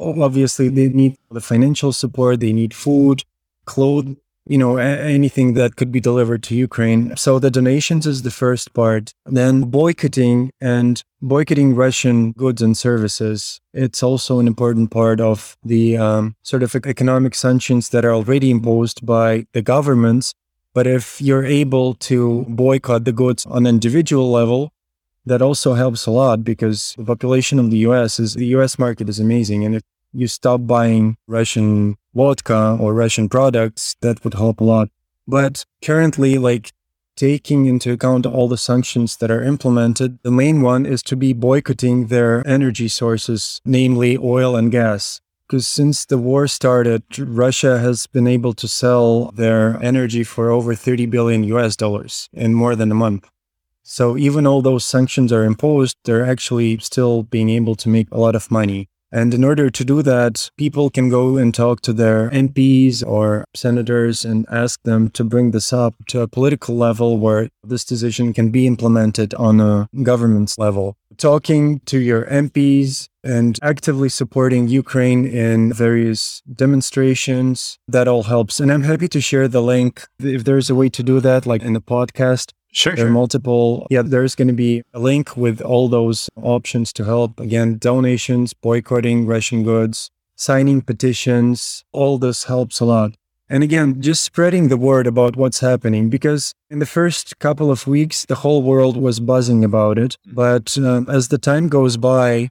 obviously, 0.00 0.68
they 0.68 0.88
need 0.88 1.14
the 1.30 1.40
financial 1.40 1.92
support, 1.92 2.40
they 2.40 2.52
need 2.52 2.74
food, 2.74 3.22
clothes, 3.64 4.16
you 4.46 4.58
know, 4.58 4.76
anything 4.76 5.54
that 5.54 5.76
could 5.76 5.92
be 5.92 6.00
delivered 6.00 6.42
to 6.44 6.54
Ukraine. 6.54 7.16
So 7.16 7.38
the 7.38 7.50
donations 7.50 8.06
is 8.06 8.22
the 8.22 8.30
first 8.30 8.74
part. 8.74 9.14
Then 9.24 9.62
boycotting 9.62 10.50
and 10.60 11.02
boycotting 11.20 11.74
Russian 11.76 12.32
goods 12.32 12.60
and 12.60 12.76
services. 12.76 13.60
It's 13.72 14.02
also 14.02 14.40
an 14.40 14.48
important 14.48 14.90
part 14.90 15.20
of 15.20 15.56
the 15.64 15.96
um, 15.96 16.34
sort 16.42 16.62
of 16.64 16.74
economic 16.74 17.34
sanctions 17.34 17.90
that 17.90 18.04
are 18.04 18.12
already 18.12 18.50
imposed 18.50 19.06
by 19.06 19.46
the 19.52 19.62
governments. 19.62 20.34
But 20.74 20.86
if 20.86 21.20
you're 21.20 21.44
able 21.44 21.94
to 21.94 22.44
boycott 22.48 23.04
the 23.04 23.12
goods 23.12 23.46
on 23.46 23.66
an 23.66 23.74
individual 23.74 24.30
level, 24.30 24.72
that 25.24 25.40
also 25.40 25.74
helps 25.74 26.06
a 26.06 26.10
lot 26.10 26.42
because 26.42 26.94
the 26.98 27.04
population 27.04 27.60
of 27.60 27.70
the 27.70 27.78
US 27.78 28.18
is 28.18 28.34
the 28.34 28.46
US 28.56 28.76
market 28.78 29.08
is 29.08 29.20
amazing. 29.20 29.64
And 29.64 29.76
if 29.76 29.82
you 30.12 30.26
stop 30.26 30.66
buying 30.66 31.16
Russian 31.26 31.96
vodka 32.14 32.76
or 32.80 32.94
Russian 32.94 33.28
products, 33.28 33.96
that 34.00 34.22
would 34.24 34.34
help 34.34 34.60
a 34.60 34.64
lot. 34.64 34.88
But 35.26 35.64
currently, 35.82 36.38
like 36.38 36.72
taking 37.16 37.66
into 37.66 37.92
account 37.92 38.26
all 38.26 38.48
the 38.48 38.56
sanctions 38.56 39.16
that 39.18 39.30
are 39.30 39.42
implemented, 39.42 40.18
the 40.22 40.30
main 40.30 40.62
one 40.62 40.86
is 40.86 41.02
to 41.04 41.16
be 41.16 41.32
boycotting 41.32 42.06
their 42.06 42.46
energy 42.46 42.88
sources, 42.88 43.60
namely 43.64 44.16
oil 44.18 44.56
and 44.56 44.70
gas. 44.70 45.20
Because 45.46 45.66
since 45.66 46.06
the 46.06 46.16
war 46.16 46.48
started, 46.48 47.02
Russia 47.18 47.78
has 47.78 48.06
been 48.06 48.26
able 48.26 48.54
to 48.54 48.66
sell 48.66 49.32
their 49.32 49.78
energy 49.82 50.24
for 50.24 50.50
over 50.50 50.74
30 50.74 51.06
billion 51.06 51.44
US 51.44 51.76
dollars 51.76 52.28
in 52.32 52.54
more 52.54 52.74
than 52.74 52.90
a 52.90 52.94
month. 52.94 53.28
So 53.82 54.16
even 54.16 54.44
though 54.44 54.62
those 54.62 54.84
sanctions 54.84 55.32
are 55.32 55.44
imposed, 55.44 55.98
they're 56.04 56.24
actually 56.24 56.78
still 56.78 57.24
being 57.24 57.50
able 57.50 57.74
to 57.76 57.88
make 57.88 58.08
a 58.10 58.18
lot 58.18 58.34
of 58.34 58.50
money. 58.50 58.88
And 59.12 59.34
in 59.34 59.44
order 59.44 59.68
to 59.68 59.84
do 59.84 60.00
that, 60.02 60.50
people 60.56 60.88
can 60.88 61.10
go 61.10 61.36
and 61.36 61.54
talk 61.54 61.82
to 61.82 61.92
their 61.92 62.30
MPs 62.30 63.06
or 63.06 63.44
senators 63.54 64.24
and 64.24 64.46
ask 64.50 64.82
them 64.84 65.10
to 65.10 65.22
bring 65.22 65.50
this 65.50 65.70
up 65.70 65.94
to 66.08 66.22
a 66.22 66.28
political 66.28 66.76
level 66.76 67.18
where 67.18 67.50
this 67.62 67.84
decision 67.84 68.32
can 68.32 68.50
be 68.50 68.66
implemented 68.66 69.34
on 69.34 69.60
a 69.60 69.88
government's 70.02 70.56
level. 70.56 70.96
Talking 71.18 71.80
to 71.80 71.98
your 71.98 72.24
MPs 72.24 73.08
and 73.22 73.58
actively 73.62 74.08
supporting 74.08 74.68
Ukraine 74.68 75.26
in 75.26 75.72
various 75.72 76.42
demonstrations, 76.52 77.78
that 77.86 78.08
all 78.08 78.24
helps. 78.24 78.60
And 78.60 78.72
I'm 78.72 78.82
happy 78.82 79.08
to 79.08 79.20
share 79.20 79.46
the 79.46 79.62
link 79.62 80.06
if 80.18 80.44
there's 80.44 80.70
a 80.70 80.74
way 80.74 80.88
to 80.88 81.02
do 81.02 81.20
that, 81.20 81.44
like 81.44 81.62
in 81.62 81.74
the 81.74 81.82
podcast. 81.82 82.52
Sure, 82.72 82.94
There 82.96 83.04
are 83.04 83.08
sure. 83.08 83.12
multiple. 83.12 83.86
Yeah, 83.90 84.02
there's 84.02 84.34
going 84.34 84.48
to 84.48 84.54
be 84.54 84.82
a 84.92 84.98
link 84.98 85.36
with 85.36 85.60
all 85.60 85.88
those 85.88 86.28
options 86.36 86.92
to 86.94 87.04
help. 87.04 87.38
Again, 87.38 87.78
donations, 87.78 88.54
boycotting 88.54 89.26
Russian 89.26 89.62
goods, 89.62 90.10
signing 90.36 90.80
petitions. 90.80 91.84
All 91.92 92.18
this 92.18 92.44
helps 92.44 92.80
a 92.80 92.84
lot. 92.84 93.12
And 93.48 93.62
again, 93.62 94.00
just 94.00 94.24
spreading 94.24 94.68
the 94.68 94.78
word 94.78 95.06
about 95.06 95.36
what's 95.36 95.60
happening 95.60 96.08
because 96.08 96.54
in 96.70 96.78
the 96.78 96.86
first 96.86 97.38
couple 97.38 97.70
of 97.70 97.86
weeks, 97.86 98.24
the 98.24 98.36
whole 98.36 98.62
world 98.62 98.96
was 98.96 99.20
buzzing 99.20 99.62
about 99.62 99.98
it. 99.98 100.16
But 100.26 100.76
um, 100.78 101.08
as 101.10 101.28
the 101.28 101.36
time 101.38 101.68
goes 101.68 101.98
by, 101.98 102.48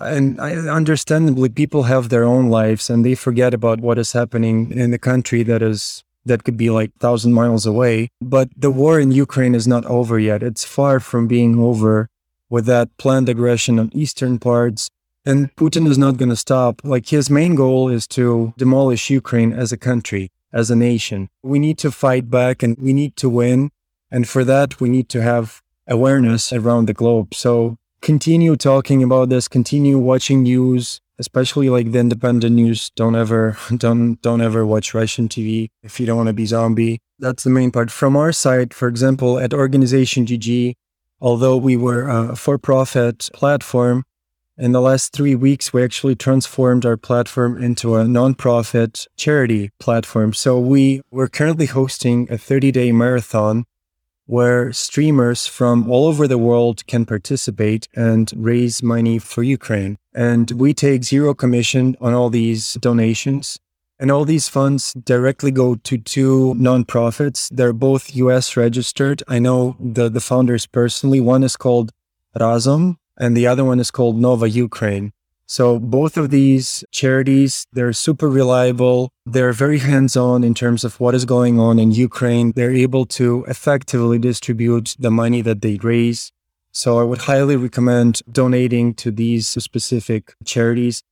and 0.00 0.40
I, 0.40 0.54
understandably, 0.56 1.48
people 1.48 1.84
have 1.84 2.08
their 2.08 2.24
own 2.24 2.48
lives 2.50 2.90
and 2.90 3.04
they 3.04 3.14
forget 3.14 3.54
about 3.54 3.80
what 3.80 3.98
is 3.98 4.12
happening 4.12 4.72
in 4.72 4.90
the 4.90 4.98
country 4.98 5.44
that 5.44 5.62
is 5.62 6.02
that 6.24 6.44
could 6.44 6.56
be 6.56 6.70
like 6.70 6.92
thousand 6.98 7.32
miles 7.32 7.66
away. 7.66 8.08
But 8.20 8.48
the 8.56 8.70
war 8.70 8.98
in 9.00 9.12
Ukraine 9.12 9.54
is 9.54 9.68
not 9.68 9.84
over 9.86 10.18
yet. 10.18 10.42
It's 10.42 10.64
far 10.64 11.00
from 11.00 11.26
being 11.26 11.58
over 11.58 12.08
with 12.48 12.66
that 12.66 12.96
planned 12.98 13.28
aggression 13.28 13.78
on 13.78 13.90
eastern 13.92 14.38
parts. 14.38 14.90
And 15.26 15.54
Putin 15.56 15.88
is 15.88 15.96
not 15.96 16.18
going 16.18 16.28
to 16.28 16.36
stop. 16.36 16.82
Like 16.84 17.08
his 17.08 17.30
main 17.30 17.54
goal 17.54 17.88
is 17.88 18.06
to 18.08 18.52
demolish 18.58 19.08
Ukraine 19.08 19.52
as 19.52 19.72
a 19.72 19.78
country, 19.78 20.30
as 20.52 20.70
a 20.70 20.76
nation. 20.76 21.30
We 21.42 21.58
need 21.58 21.78
to 21.78 21.90
fight 21.90 22.30
back 22.30 22.62
and 22.62 22.76
we 22.78 22.92
need 22.92 23.16
to 23.16 23.28
win. 23.28 23.70
And 24.10 24.28
for 24.28 24.44
that, 24.44 24.80
we 24.80 24.88
need 24.88 25.08
to 25.10 25.22
have 25.22 25.62
awareness 25.88 26.52
around 26.52 26.86
the 26.86 26.94
globe. 26.94 27.34
So 27.34 27.78
continue 28.00 28.54
talking 28.54 29.02
about 29.02 29.30
this, 29.30 29.48
continue 29.48 29.98
watching 29.98 30.42
news, 30.42 31.00
especially 31.18 31.68
like 31.68 31.92
the 31.92 31.98
independent 31.98 32.54
news. 32.54 32.90
Don't 32.96 33.16
ever, 33.16 33.56
don't, 33.76 34.20
don't 34.22 34.40
ever 34.40 34.66
watch 34.66 34.94
Russian 34.94 35.28
TV 35.28 35.70
if 35.82 36.00
you 36.00 36.06
don't 36.06 36.16
want 36.16 36.28
to 36.28 36.32
be 36.32 36.46
zombie. 36.46 37.00
That's 37.18 37.44
the 37.44 37.50
main 37.50 37.70
part. 37.70 37.90
From 37.90 38.16
our 38.16 38.32
side, 38.32 38.74
for 38.74 38.88
example, 38.88 39.38
at 39.38 39.54
Organization 39.54 40.26
GG, 40.26 40.74
although 41.20 41.56
we 41.56 41.76
were 41.76 42.08
a 42.08 42.36
for-profit 42.36 43.30
platform, 43.32 44.04
in 44.56 44.70
the 44.70 44.80
last 44.80 45.12
three 45.12 45.34
weeks, 45.34 45.72
we 45.72 45.82
actually 45.82 46.14
transformed 46.14 46.86
our 46.86 46.96
platform 46.96 47.60
into 47.60 47.96
a 47.96 48.04
nonprofit 48.04 49.06
charity 49.16 49.70
platform. 49.80 50.32
So 50.32 50.60
we 50.60 51.02
we're 51.10 51.28
currently 51.28 51.66
hosting 51.66 52.30
a 52.30 52.34
30-day 52.34 52.92
marathon 52.92 53.64
where 54.26 54.72
streamers 54.72 55.46
from 55.46 55.90
all 55.90 56.06
over 56.06 56.26
the 56.26 56.38
world 56.38 56.86
can 56.86 57.04
participate 57.04 57.88
and 57.94 58.32
raise 58.36 58.82
money 58.82 59.18
for 59.18 59.42
Ukraine. 59.42 59.98
And 60.14 60.50
we 60.52 60.72
take 60.74 61.04
zero 61.04 61.34
commission 61.34 61.96
on 62.00 62.14
all 62.14 62.30
these 62.30 62.74
donations. 62.74 63.58
And 63.98 64.10
all 64.10 64.24
these 64.24 64.48
funds 64.48 64.92
directly 64.94 65.50
go 65.50 65.76
to 65.76 65.98
two 65.98 66.54
nonprofits. 66.58 67.48
They're 67.50 67.72
both 67.72 68.14
US 68.16 68.56
registered. 68.56 69.22
I 69.28 69.38
know 69.38 69.76
the, 69.78 70.08
the 70.08 70.20
founders 70.20 70.66
personally. 70.66 71.20
One 71.20 71.44
is 71.44 71.56
called 71.56 71.92
Razom 72.36 72.96
and 73.16 73.36
the 73.36 73.46
other 73.46 73.64
one 73.64 73.78
is 73.78 73.90
called 73.90 74.18
Nova 74.18 74.48
Ukraine. 74.48 75.12
So 75.46 75.78
both 75.78 76.16
of 76.16 76.30
these 76.30 76.84
charities, 76.90 77.66
they're 77.72 77.92
super 77.92 78.28
reliable. 78.28 79.10
They're 79.26 79.52
very 79.52 79.78
hands-on 79.78 80.42
in 80.42 80.54
terms 80.54 80.84
of 80.84 80.98
what 81.00 81.14
is 81.14 81.24
going 81.24 81.60
on 81.60 81.78
in 81.78 81.90
Ukraine. 81.90 82.52
They're 82.56 82.72
able 82.72 83.04
to 83.18 83.44
effectively 83.46 84.18
distribute 84.18 84.96
the 84.98 85.10
money 85.10 85.42
that 85.42 85.60
they 85.60 85.76
raise. 85.76 86.32
So 86.72 86.98
I 86.98 87.04
would 87.04 87.22
highly 87.22 87.56
recommend 87.56 88.22
donating 88.30 88.94
to 88.94 89.10
these 89.10 89.46
specific 89.48 90.34
charities. 90.44 91.02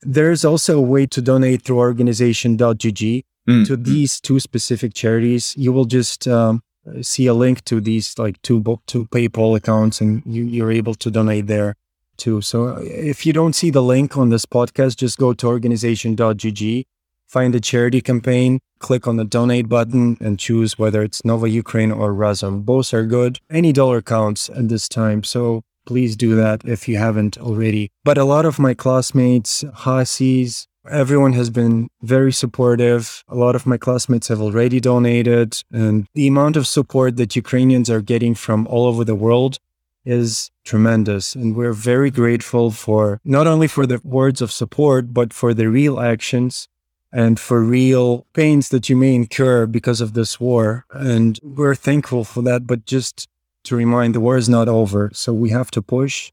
There's 0.00 0.44
also 0.44 0.78
a 0.78 0.88
way 0.94 1.06
to 1.06 1.20
donate 1.20 1.62
through 1.62 1.78
organization.gg 1.78 3.24
Mm, 3.48 3.66
to 3.66 3.76
mm. 3.76 3.84
these 3.84 4.20
two 4.20 4.38
specific 4.38 4.94
charities. 4.94 5.54
You 5.56 5.72
will 5.72 5.84
just 5.84 6.28
um, 6.28 6.62
see 7.00 7.26
a 7.26 7.34
link 7.34 7.64
to 7.64 7.80
these 7.80 8.16
like 8.18 8.40
two 8.42 8.60
book 8.60 8.82
two 8.86 9.06
PayPal 9.06 9.56
accounts, 9.56 10.00
and 10.00 10.22
you, 10.24 10.44
you're 10.44 10.70
able 10.70 10.94
to 10.94 11.10
donate 11.10 11.48
there 11.48 11.74
too. 12.16 12.40
So 12.40 12.68
uh, 12.68 12.80
if 12.82 13.26
you 13.26 13.32
don't 13.32 13.54
see 13.54 13.70
the 13.70 13.82
link 13.82 14.16
on 14.16 14.30
this 14.30 14.46
podcast, 14.46 14.96
just 14.96 15.18
go 15.18 15.32
to 15.34 15.46
organization.gg, 15.46 16.84
find 17.26 17.54
the 17.54 17.60
charity 17.60 18.00
campaign, 18.00 18.60
click 18.78 19.06
on 19.06 19.16
the 19.16 19.24
donate 19.24 19.68
button, 19.68 20.16
and 20.20 20.38
choose 20.38 20.78
whether 20.78 21.02
it's 21.02 21.24
Nova 21.24 21.48
Ukraine 21.48 21.92
or 21.92 22.12
Razom. 22.12 22.64
Both 22.64 22.92
are 22.92 23.06
good. 23.06 23.38
Any 23.50 23.72
dollar 23.72 24.02
counts 24.02 24.50
at 24.50 24.68
this 24.68 24.88
time. 24.88 25.24
So 25.24 25.62
please 25.86 26.16
do 26.16 26.34
that 26.36 26.62
if 26.64 26.88
you 26.88 26.96
haven't 26.96 27.38
already. 27.38 27.90
But 28.04 28.18
a 28.18 28.24
lot 28.24 28.44
of 28.44 28.58
my 28.58 28.74
classmates, 28.74 29.64
Haasies, 29.64 30.66
everyone 30.90 31.32
has 31.34 31.50
been 31.50 31.88
very 32.02 32.32
supportive. 32.32 33.22
A 33.28 33.34
lot 33.34 33.54
of 33.54 33.66
my 33.66 33.76
classmates 33.76 34.28
have 34.28 34.40
already 34.40 34.80
donated, 34.80 35.62
and 35.72 36.06
the 36.14 36.28
amount 36.28 36.56
of 36.56 36.66
support 36.66 37.16
that 37.16 37.36
Ukrainians 37.36 37.88
are 37.90 38.02
getting 38.02 38.34
from 38.34 38.66
all 38.66 38.86
over 38.86 39.04
the 39.04 39.14
world 39.14 39.58
is 40.04 40.50
tremendous. 40.64 41.34
And 41.34 41.54
we're 41.54 41.72
very 41.72 42.10
grateful 42.10 42.70
for 42.70 43.20
not 43.24 43.46
only 43.46 43.68
for 43.68 43.86
the 43.86 44.00
words 44.04 44.40
of 44.40 44.52
support, 44.52 45.12
but 45.12 45.32
for 45.32 45.54
the 45.54 45.68
real 45.68 46.00
actions 46.00 46.68
and 47.12 47.38
for 47.38 47.62
real 47.62 48.26
pains 48.32 48.70
that 48.70 48.88
you 48.88 48.96
may 48.96 49.14
incur 49.14 49.66
because 49.66 50.00
of 50.00 50.14
this 50.14 50.40
war. 50.40 50.86
And 50.90 51.38
we're 51.42 51.74
thankful 51.74 52.24
for 52.24 52.42
that. 52.42 52.66
But 52.66 52.86
just 52.86 53.28
to 53.64 53.76
remind, 53.76 54.14
the 54.14 54.20
war 54.20 54.36
is 54.36 54.48
not 54.48 54.68
over. 54.68 55.10
So 55.12 55.32
we 55.32 55.50
have 55.50 55.70
to 55.72 55.82
push 55.82 56.32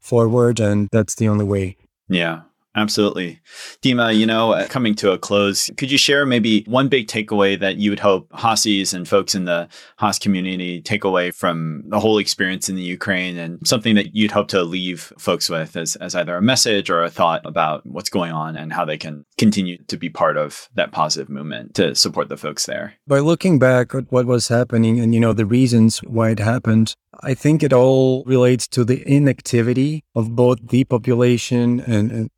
forward, 0.00 0.60
and 0.60 0.88
that's 0.92 1.14
the 1.14 1.28
only 1.28 1.44
way. 1.44 1.76
Yeah, 2.08 2.42
absolutely. 2.74 3.40
Dima, 3.82 4.16
you 4.16 4.26
know, 4.26 4.52
uh, 4.52 4.66
coming 4.68 4.94
to 4.96 5.12
a 5.12 5.18
close, 5.18 5.70
could 5.76 5.90
you 5.90 5.98
share 5.98 6.26
maybe 6.26 6.64
one 6.64 6.88
big 6.88 7.06
takeaway 7.06 7.58
that 7.58 7.76
you 7.76 7.90
would 7.90 8.00
hope 8.00 8.28
Haasies 8.30 8.94
and 8.94 9.08
folks 9.08 9.34
in 9.34 9.44
the 9.44 9.68
Haas 9.98 10.18
community 10.18 10.80
take 10.80 11.04
away 11.04 11.30
from 11.30 11.82
the 11.86 12.00
whole 12.00 12.18
experience 12.18 12.68
in 12.68 12.76
the 12.76 12.82
Ukraine 12.82 13.38
and 13.38 13.66
something 13.66 13.94
that 13.94 14.14
you'd 14.14 14.30
hope 14.30 14.48
to 14.48 14.62
leave 14.62 15.12
folks 15.18 15.48
with 15.48 15.76
as, 15.76 15.96
as 15.96 16.14
either 16.14 16.36
a 16.36 16.42
message 16.42 16.90
or 16.90 17.02
a 17.02 17.10
thought 17.10 17.44
about 17.44 17.84
what's 17.86 18.10
going 18.10 18.32
on 18.32 18.56
and 18.56 18.72
how 18.72 18.84
they 18.84 18.98
can 18.98 19.24
continue 19.38 19.78
to 19.84 19.96
be 19.96 20.08
part 20.08 20.36
of 20.36 20.68
that 20.74 20.92
positive 20.92 21.28
movement 21.28 21.74
to 21.74 21.94
support 21.94 22.28
the 22.28 22.36
folks 22.36 22.66
there? 22.66 22.94
By 23.06 23.20
looking 23.20 23.58
back 23.58 23.94
at 23.94 24.10
what 24.10 24.26
was 24.26 24.48
happening 24.48 25.00
and 25.00 25.14
you 25.14 25.20
know 25.20 25.32
the 25.32 25.46
reasons 25.46 25.98
why 25.98 26.30
it 26.30 26.38
happened, 26.38 26.94
I 27.22 27.34
think 27.34 27.62
it 27.62 27.72
all 27.72 28.24
relates 28.24 28.66
to 28.68 28.84
the 28.84 29.02
inactivity 29.06 30.04
of 30.14 30.34
both 30.34 30.68
the 30.68 30.84
population 30.84 31.80
and, 31.80 32.10
and 32.10 32.30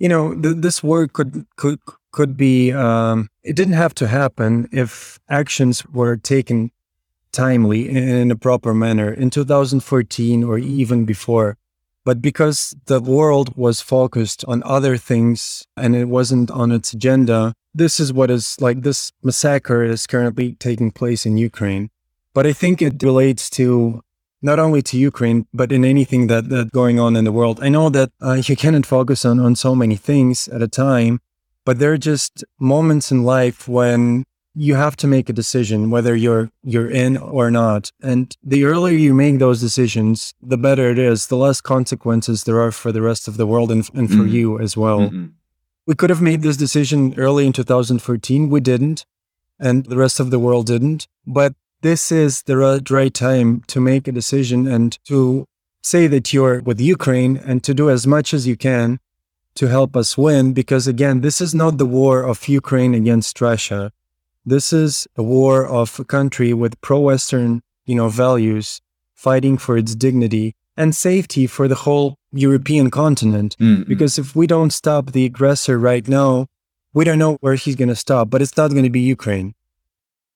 you 0.00 0.08
know 0.08 0.34
th- 0.34 0.56
this 0.58 0.82
war 0.82 1.06
could 1.06 1.46
could 1.56 1.78
could 2.10 2.36
be 2.36 2.72
um, 2.72 3.28
it 3.44 3.54
didn't 3.54 3.80
have 3.84 3.94
to 3.94 4.08
happen 4.08 4.68
if 4.72 5.20
actions 5.28 5.86
were 5.86 6.16
taken 6.16 6.72
timely 7.30 7.88
and 7.88 7.98
in 8.22 8.30
a 8.32 8.36
proper 8.36 8.74
manner 8.74 9.12
in 9.12 9.30
2014 9.30 10.42
or 10.42 10.58
even 10.58 11.04
before 11.04 11.56
but 12.04 12.20
because 12.20 12.74
the 12.86 13.00
world 13.00 13.56
was 13.56 13.80
focused 13.80 14.44
on 14.48 14.64
other 14.64 14.96
things 14.96 15.64
and 15.76 15.94
it 15.94 16.06
wasn't 16.06 16.50
on 16.50 16.72
its 16.72 16.92
agenda 16.92 17.54
this 17.74 18.00
is 18.00 18.12
what 18.12 18.30
is 18.30 18.60
like 18.60 18.82
this 18.82 19.12
massacre 19.22 19.84
is 19.84 20.06
currently 20.06 20.54
taking 20.54 20.90
place 20.90 21.24
in 21.24 21.36
Ukraine. 21.36 21.90
But 22.34 22.46
I 22.46 22.52
think 22.52 22.82
it 22.82 23.02
relates 23.02 23.50
to 23.50 24.02
not 24.42 24.58
only 24.58 24.82
to 24.82 24.98
Ukraine, 24.98 25.46
but 25.52 25.70
in 25.72 25.84
anything 25.84 26.26
that 26.28 26.48
that's 26.48 26.70
going 26.70 26.98
on 26.98 27.16
in 27.16 27.24
the 27.24 27.32
world. 27.32 27.58
I 27.62 27.68
know 27.68 27.88
that 27.90 28.10
uh, 28.22 28.40
you 28.44 28.56
cannot 28.56 28.86
focus 28.86 29.24
on, 29.24 29.38
on 29.40 29.54
so 29.56 29.74
many 29.74 29.96
things 29.96 30.48
at 30.48 30.62
a 30.62 30.68
time, 30.68 31.20
but 31.66 31.78
there 31.78 31.92
are 31.92 31.98
just 31.98 32.44
moments 32.58 33.12
in 33.12 33.22
life 33.24 33.68
when 33.68 34.24
you 34.54 34.74
have 34.74 34.96
to 34.96 35.06
make 35.06 35.28
a 35.28 35.32
decision 35.32 35.90
whether 35.90 36.16
you're 36.16 36.50
you're 36.64 36.90
in 36.90 37.16
or 37.16 37.50
not. 37.50 37.92
And 38.02 38.36
the 38.42 38.64
earlier 38.64 38.96
you 38.96 39.14
make 39.14 39.38
those 39.38 39.60
decisions, 39.60 40.34
the 40.42 40.58
better 40.58 40.90
it 40.90 40.98
is, 40.98 41.26
the 41.28 41.36
less 41.36 41.60
consequences 41.60 42.44
there 42.44 42.60
are 42.60 42.72
for 42.72 42.90
the 42.92 43.02
rest 43.02 43.28
of 43.28 43.36
the 43.36 43.46
world 43.46 43.70
and, 43.70 43.88
and 43.94 44.08
for 44.10 44.24
Mhm. 44.24 44.32
you 44.32 44.58
as 44.58 44.76
well. 44.76 45.00
Mhm. 45.10 45.30
We 45.86 45.94
could 45.94 46.10
have 46.10 46.20
made 46.22 46.42
this 46.42 46.56
decision 46.56 47.14
early 47.16 47.46
in 47.46 47.52
2014. 47.52 48.48
We 48.50 48.60
didn't, 48.60 49.04
and 49.58 49.86
the 49.86 49.96
rest 49.96 50.18
of 50.20 50.30
the 50.30 50.38
world 50.38 50.66
didn't. 50.66 51.06
But 51.26 51.54
this 51.82 52.12
is 52.12 52.42
the 52.42 52.56
right, 52.56 53.14
time 53.14 53.62
to 53.68 53.80
make 53.80 54.06
a 54.06 54.12
decision 54.12 54.66
and 54.66 54.98
to 55.04 55.46
say 55.82 56.06
that 56.06 56.32
you're 56.32 56.60
with 56.60 56.80
Ukraine 56.80 57.36
and 57.36 57.64
to 57.64 57.72
do 57.74 57.88
as 57.88 58.06
much 58.06 58.34
as 58.34 58.46
you 58.46 58.56
can 58.56 58.98
to 59.54 59.68
help 59.68 59.96
us 59.96 60.18
win. 60.18 60.52
Because 60.52 60.86
again, 60.86 61.20
this 61.22 61.40
is 61.40 61.54
not 61.54 61.78
the 61.78 61.86
war 61.86 62.22
of 62.22 62.48
Ukraine 62.48 62.94
against 62.94 63.40
Russia. 63.40 63.92
This 64.44 64.72
is 64.72 65.06
a 65.16 65.22
war 65.22 65.66
of 65.66 65.98
a 65.98 66.04
country 66.04 66.52
with 66.52 66.80
pro-Western, 66.80 67.62
you 67.86 67.94
know, 67.94 68.08
values 68.08 68.80
fighting 69.14 69.58
for 69.58 69.76
its 69.76 69.94
dignity 69.94 70.54
and 70.76 70.94
safety 70.94 71.46
for 71.46 71.68
the 71.68 71.74
whole 71.74 72.16
European 72.32 72.90
continent. 72.90 73.56
Mm-mm. 73.58 73.86
Because 73.86 74.18
if 74.18 74.34
we 74.34 74.46
don't 74.46 74.72
stop 74.72 75.12
the 75.12 75.24
aggressor 75.26 75.78
right 75.78 76.06
now, 76.08 76.46
we 76.92 77.04
don't 77.04 77.18
know 77.18 77.36
where 77.40 77.54
he's 77.54 77.76
going 77.76 77.88
to 77.88 77.96
stop, 77.96 78.30
but 78.30 78.40
it's 78.42 78.56
not 78.56 78.70
going 78.70 78.84
to 78.84 78.90
be 78.90 79.00
Ukraine. 79.00 79.54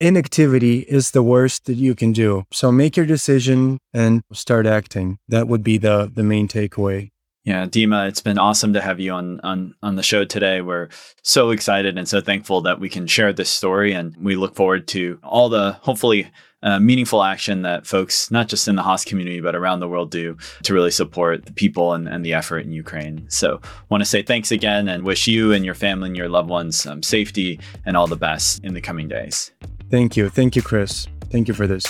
Inactivity 0.00 0.80
is 0.80 1.12
the 1.12 1.22
worst 1.22 1.66
that 1.66 1.74
you 1.74 1.94
can 1.94 2.12
do. 2.12 2.44
So 2.52 2.72
make 2.72 2.96
your 2.96 3.06
decision 3.06 3.78
and 3.92 4.22
start 4.32 4.66
acting. 4.66 5.18
That 5.28 5.46
would 5.46 5.62
be 5.62 5.78
the, 5.78 6.10
the 6.12 6.24
main 6.24 6.48
takeaway. 6.48 7.10
Yeah, 7.44 7.66
Dima, 7.66 8.08
it's 8.08 8.22
been 8.22 8.38
awesome 8.38 8.72
to 8.72 8.80
have 8.80 9.00
you 9.00 9.12
on 9.12 9.38
on 9.42 9.74
on 9.82 9.96
the 9.96 10.02
show 10.02 10.24
today. 10.24 10.62
We're 10.62 10.88
so 11.22 11.50
excited 11.50 11.98
and 11.98 12.08
so 12.08 12.22
thankful 12.22 12.62
that 12.62 12.80
we 12.80 12.88
can 12.88 13.06
share 13.06 13.34
this 13.34 13.50
story, 13.50 13.92
and 13.92 14.16
we 14.16 14.34
look 14.34 14.54
forward 14.54 14.88
to 14.88 15.18
all 15.22 15.50
the 15.50 15.72
hopefully 15.82 16.30
uh, 16.62 16.80
meaningful 16.80 17.22
action 17.22 17.60
that 17.60 17.86
folks, 17.86 18.30
not 18.30 18.48
just 18.48 18.66
in 18.66 18.76
the 18.76 18.82
Haas 18.82 19.04
community 19.04 19.40
but 19.40 19.54
around 19.54 19.80
the 19.80 19.88
world, 19.88 20.10
do 20.10 20.38
to 20.62 20.72
really 20.72 20.90
support 20.90 21.44
the 21.44 21.52
people 21.52 21.92
and, 21.92 22.08
and 22.08 22.24
the 22.24 22.32
effort 22.32 22.60
in 22.60 22.72
Ukraine. 22.72 23.26
So, 23.28 23.60
want 23.90 24.00
to 24.00 24.06
say 24.06 24.22
thanks 24.22 24.50
again 24.50 24.88
and 24.88 25.04
wish 25.04 25.26
you 25.26 25.52
and 25.52 25.66
your 25.66 25.74
family 25.74 26.08
and 26.08 26.16
your 26.16 26.30
loved 26.30 26.48
ones 26.48 26.86
um, 26.86 27.02
safety 27.02 27.60
and 27.84 27.94
all 27.94 28.06
the 28.06 28.16
best 28.16 28.64
in 28.64 28.72
the 28.72 28.80
coming 28.80 29.06
days. 29.06 29.52
Thank 29.94 30.16
you, 30.16 30.28
thank 30.28 30.56
you, 30.56 30.62
Chris. 30.62 31.06
Thank 31.30 31.46
you 31.46 31.54
for 31.54 31.68
this. 31.68 31.86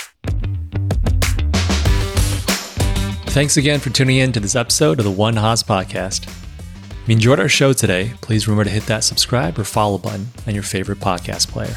Thanks 3.33 3.57
again 3.57 3.79
for 3.79 3.89
tuning 3.89 4.17
in 4.17 4.31
to 4.33 4.39
this 4.39 4.55
episode 4.55 4.99
of 4.99 5.05
the 5.05 5.11
One 5.11 5.35
Haas 5.35 5.63
podcast. 5.63 6.27
If 6.27 7.03
you 7.07 7.13
enjoyed 7.13 7.39
our 7.39 7.49
show 7.49 7.73
today, 7.73 8.13
please 8.21 8.47
remember 8.47 8.65
to 8.65 8.69
hit 8.69 8.85
that 8.85 9.03
subscribe 9.03 9.57
or 9.57 9.63
follow 9.63 9.97
button 9.97 10.27
on 10.45 10.53
your 10.53 10.61
favorite 10.61 10.99
podcast 10.99 11.47
player. 11.47 11.75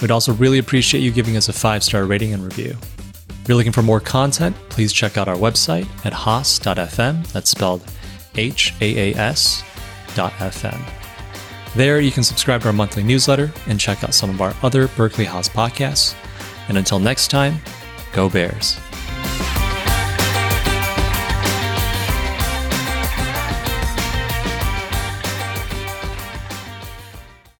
We'd 0.00 0.10
also 0.10 0.32
really 0.32 0.56
appreciate 0.56 1.02
you 1.02 1.10
giving 1.10 1.36
us 1.36 1.50
a 1.50 1.52
five 1.52 1.84
star 1.84 2.06
rating 2.06 2.32
and 2.32 2.42
review. 2.42 2.78
If 3.28 3.46
you're 3.46 3.58
looking 3.58 3.70
for 3.70 3.82
more 3.82 4.00
content, 4.00 4.56
please 4.70 4.94
check 4.94 5.18
out 5.18 5.28
our 5.28 5.36
website 5.36 5.86
at 6.06 6.14
haas.fm. 6.14 7.30
That's 7.32 7.50
spelled 7.50 7.84
H 8.34 8.72
A 8.80 9.12
A 9.12 9.16
S 9.18 9.62
dot 10.14 10.32
FM. 10.38 11.03
There, 11.74 12.00
you 12.00 12.12
can 12.12 12.22
subscribe 12.22 12.60
to 12.62 12.68
our 12.68 12.72
monthly 12.72 13.02
newsletter 13.02 13.52
and 13.66 13.80
check 13.80 14.04
out 14.04 14.14
some 14.14 14.30
of 14.30 14.40
our 14.40 14.54
other 14.62 14.88
Berkeley 14.88 15.24
Haas 15.24 15.48
podcasts. 15.48 16.14
And 16.68 16.78
until 16.78 16.98
next 16.98 17.28
time, 17.28 17.56
go 18.12 18.28
Bears. 18.28 18.78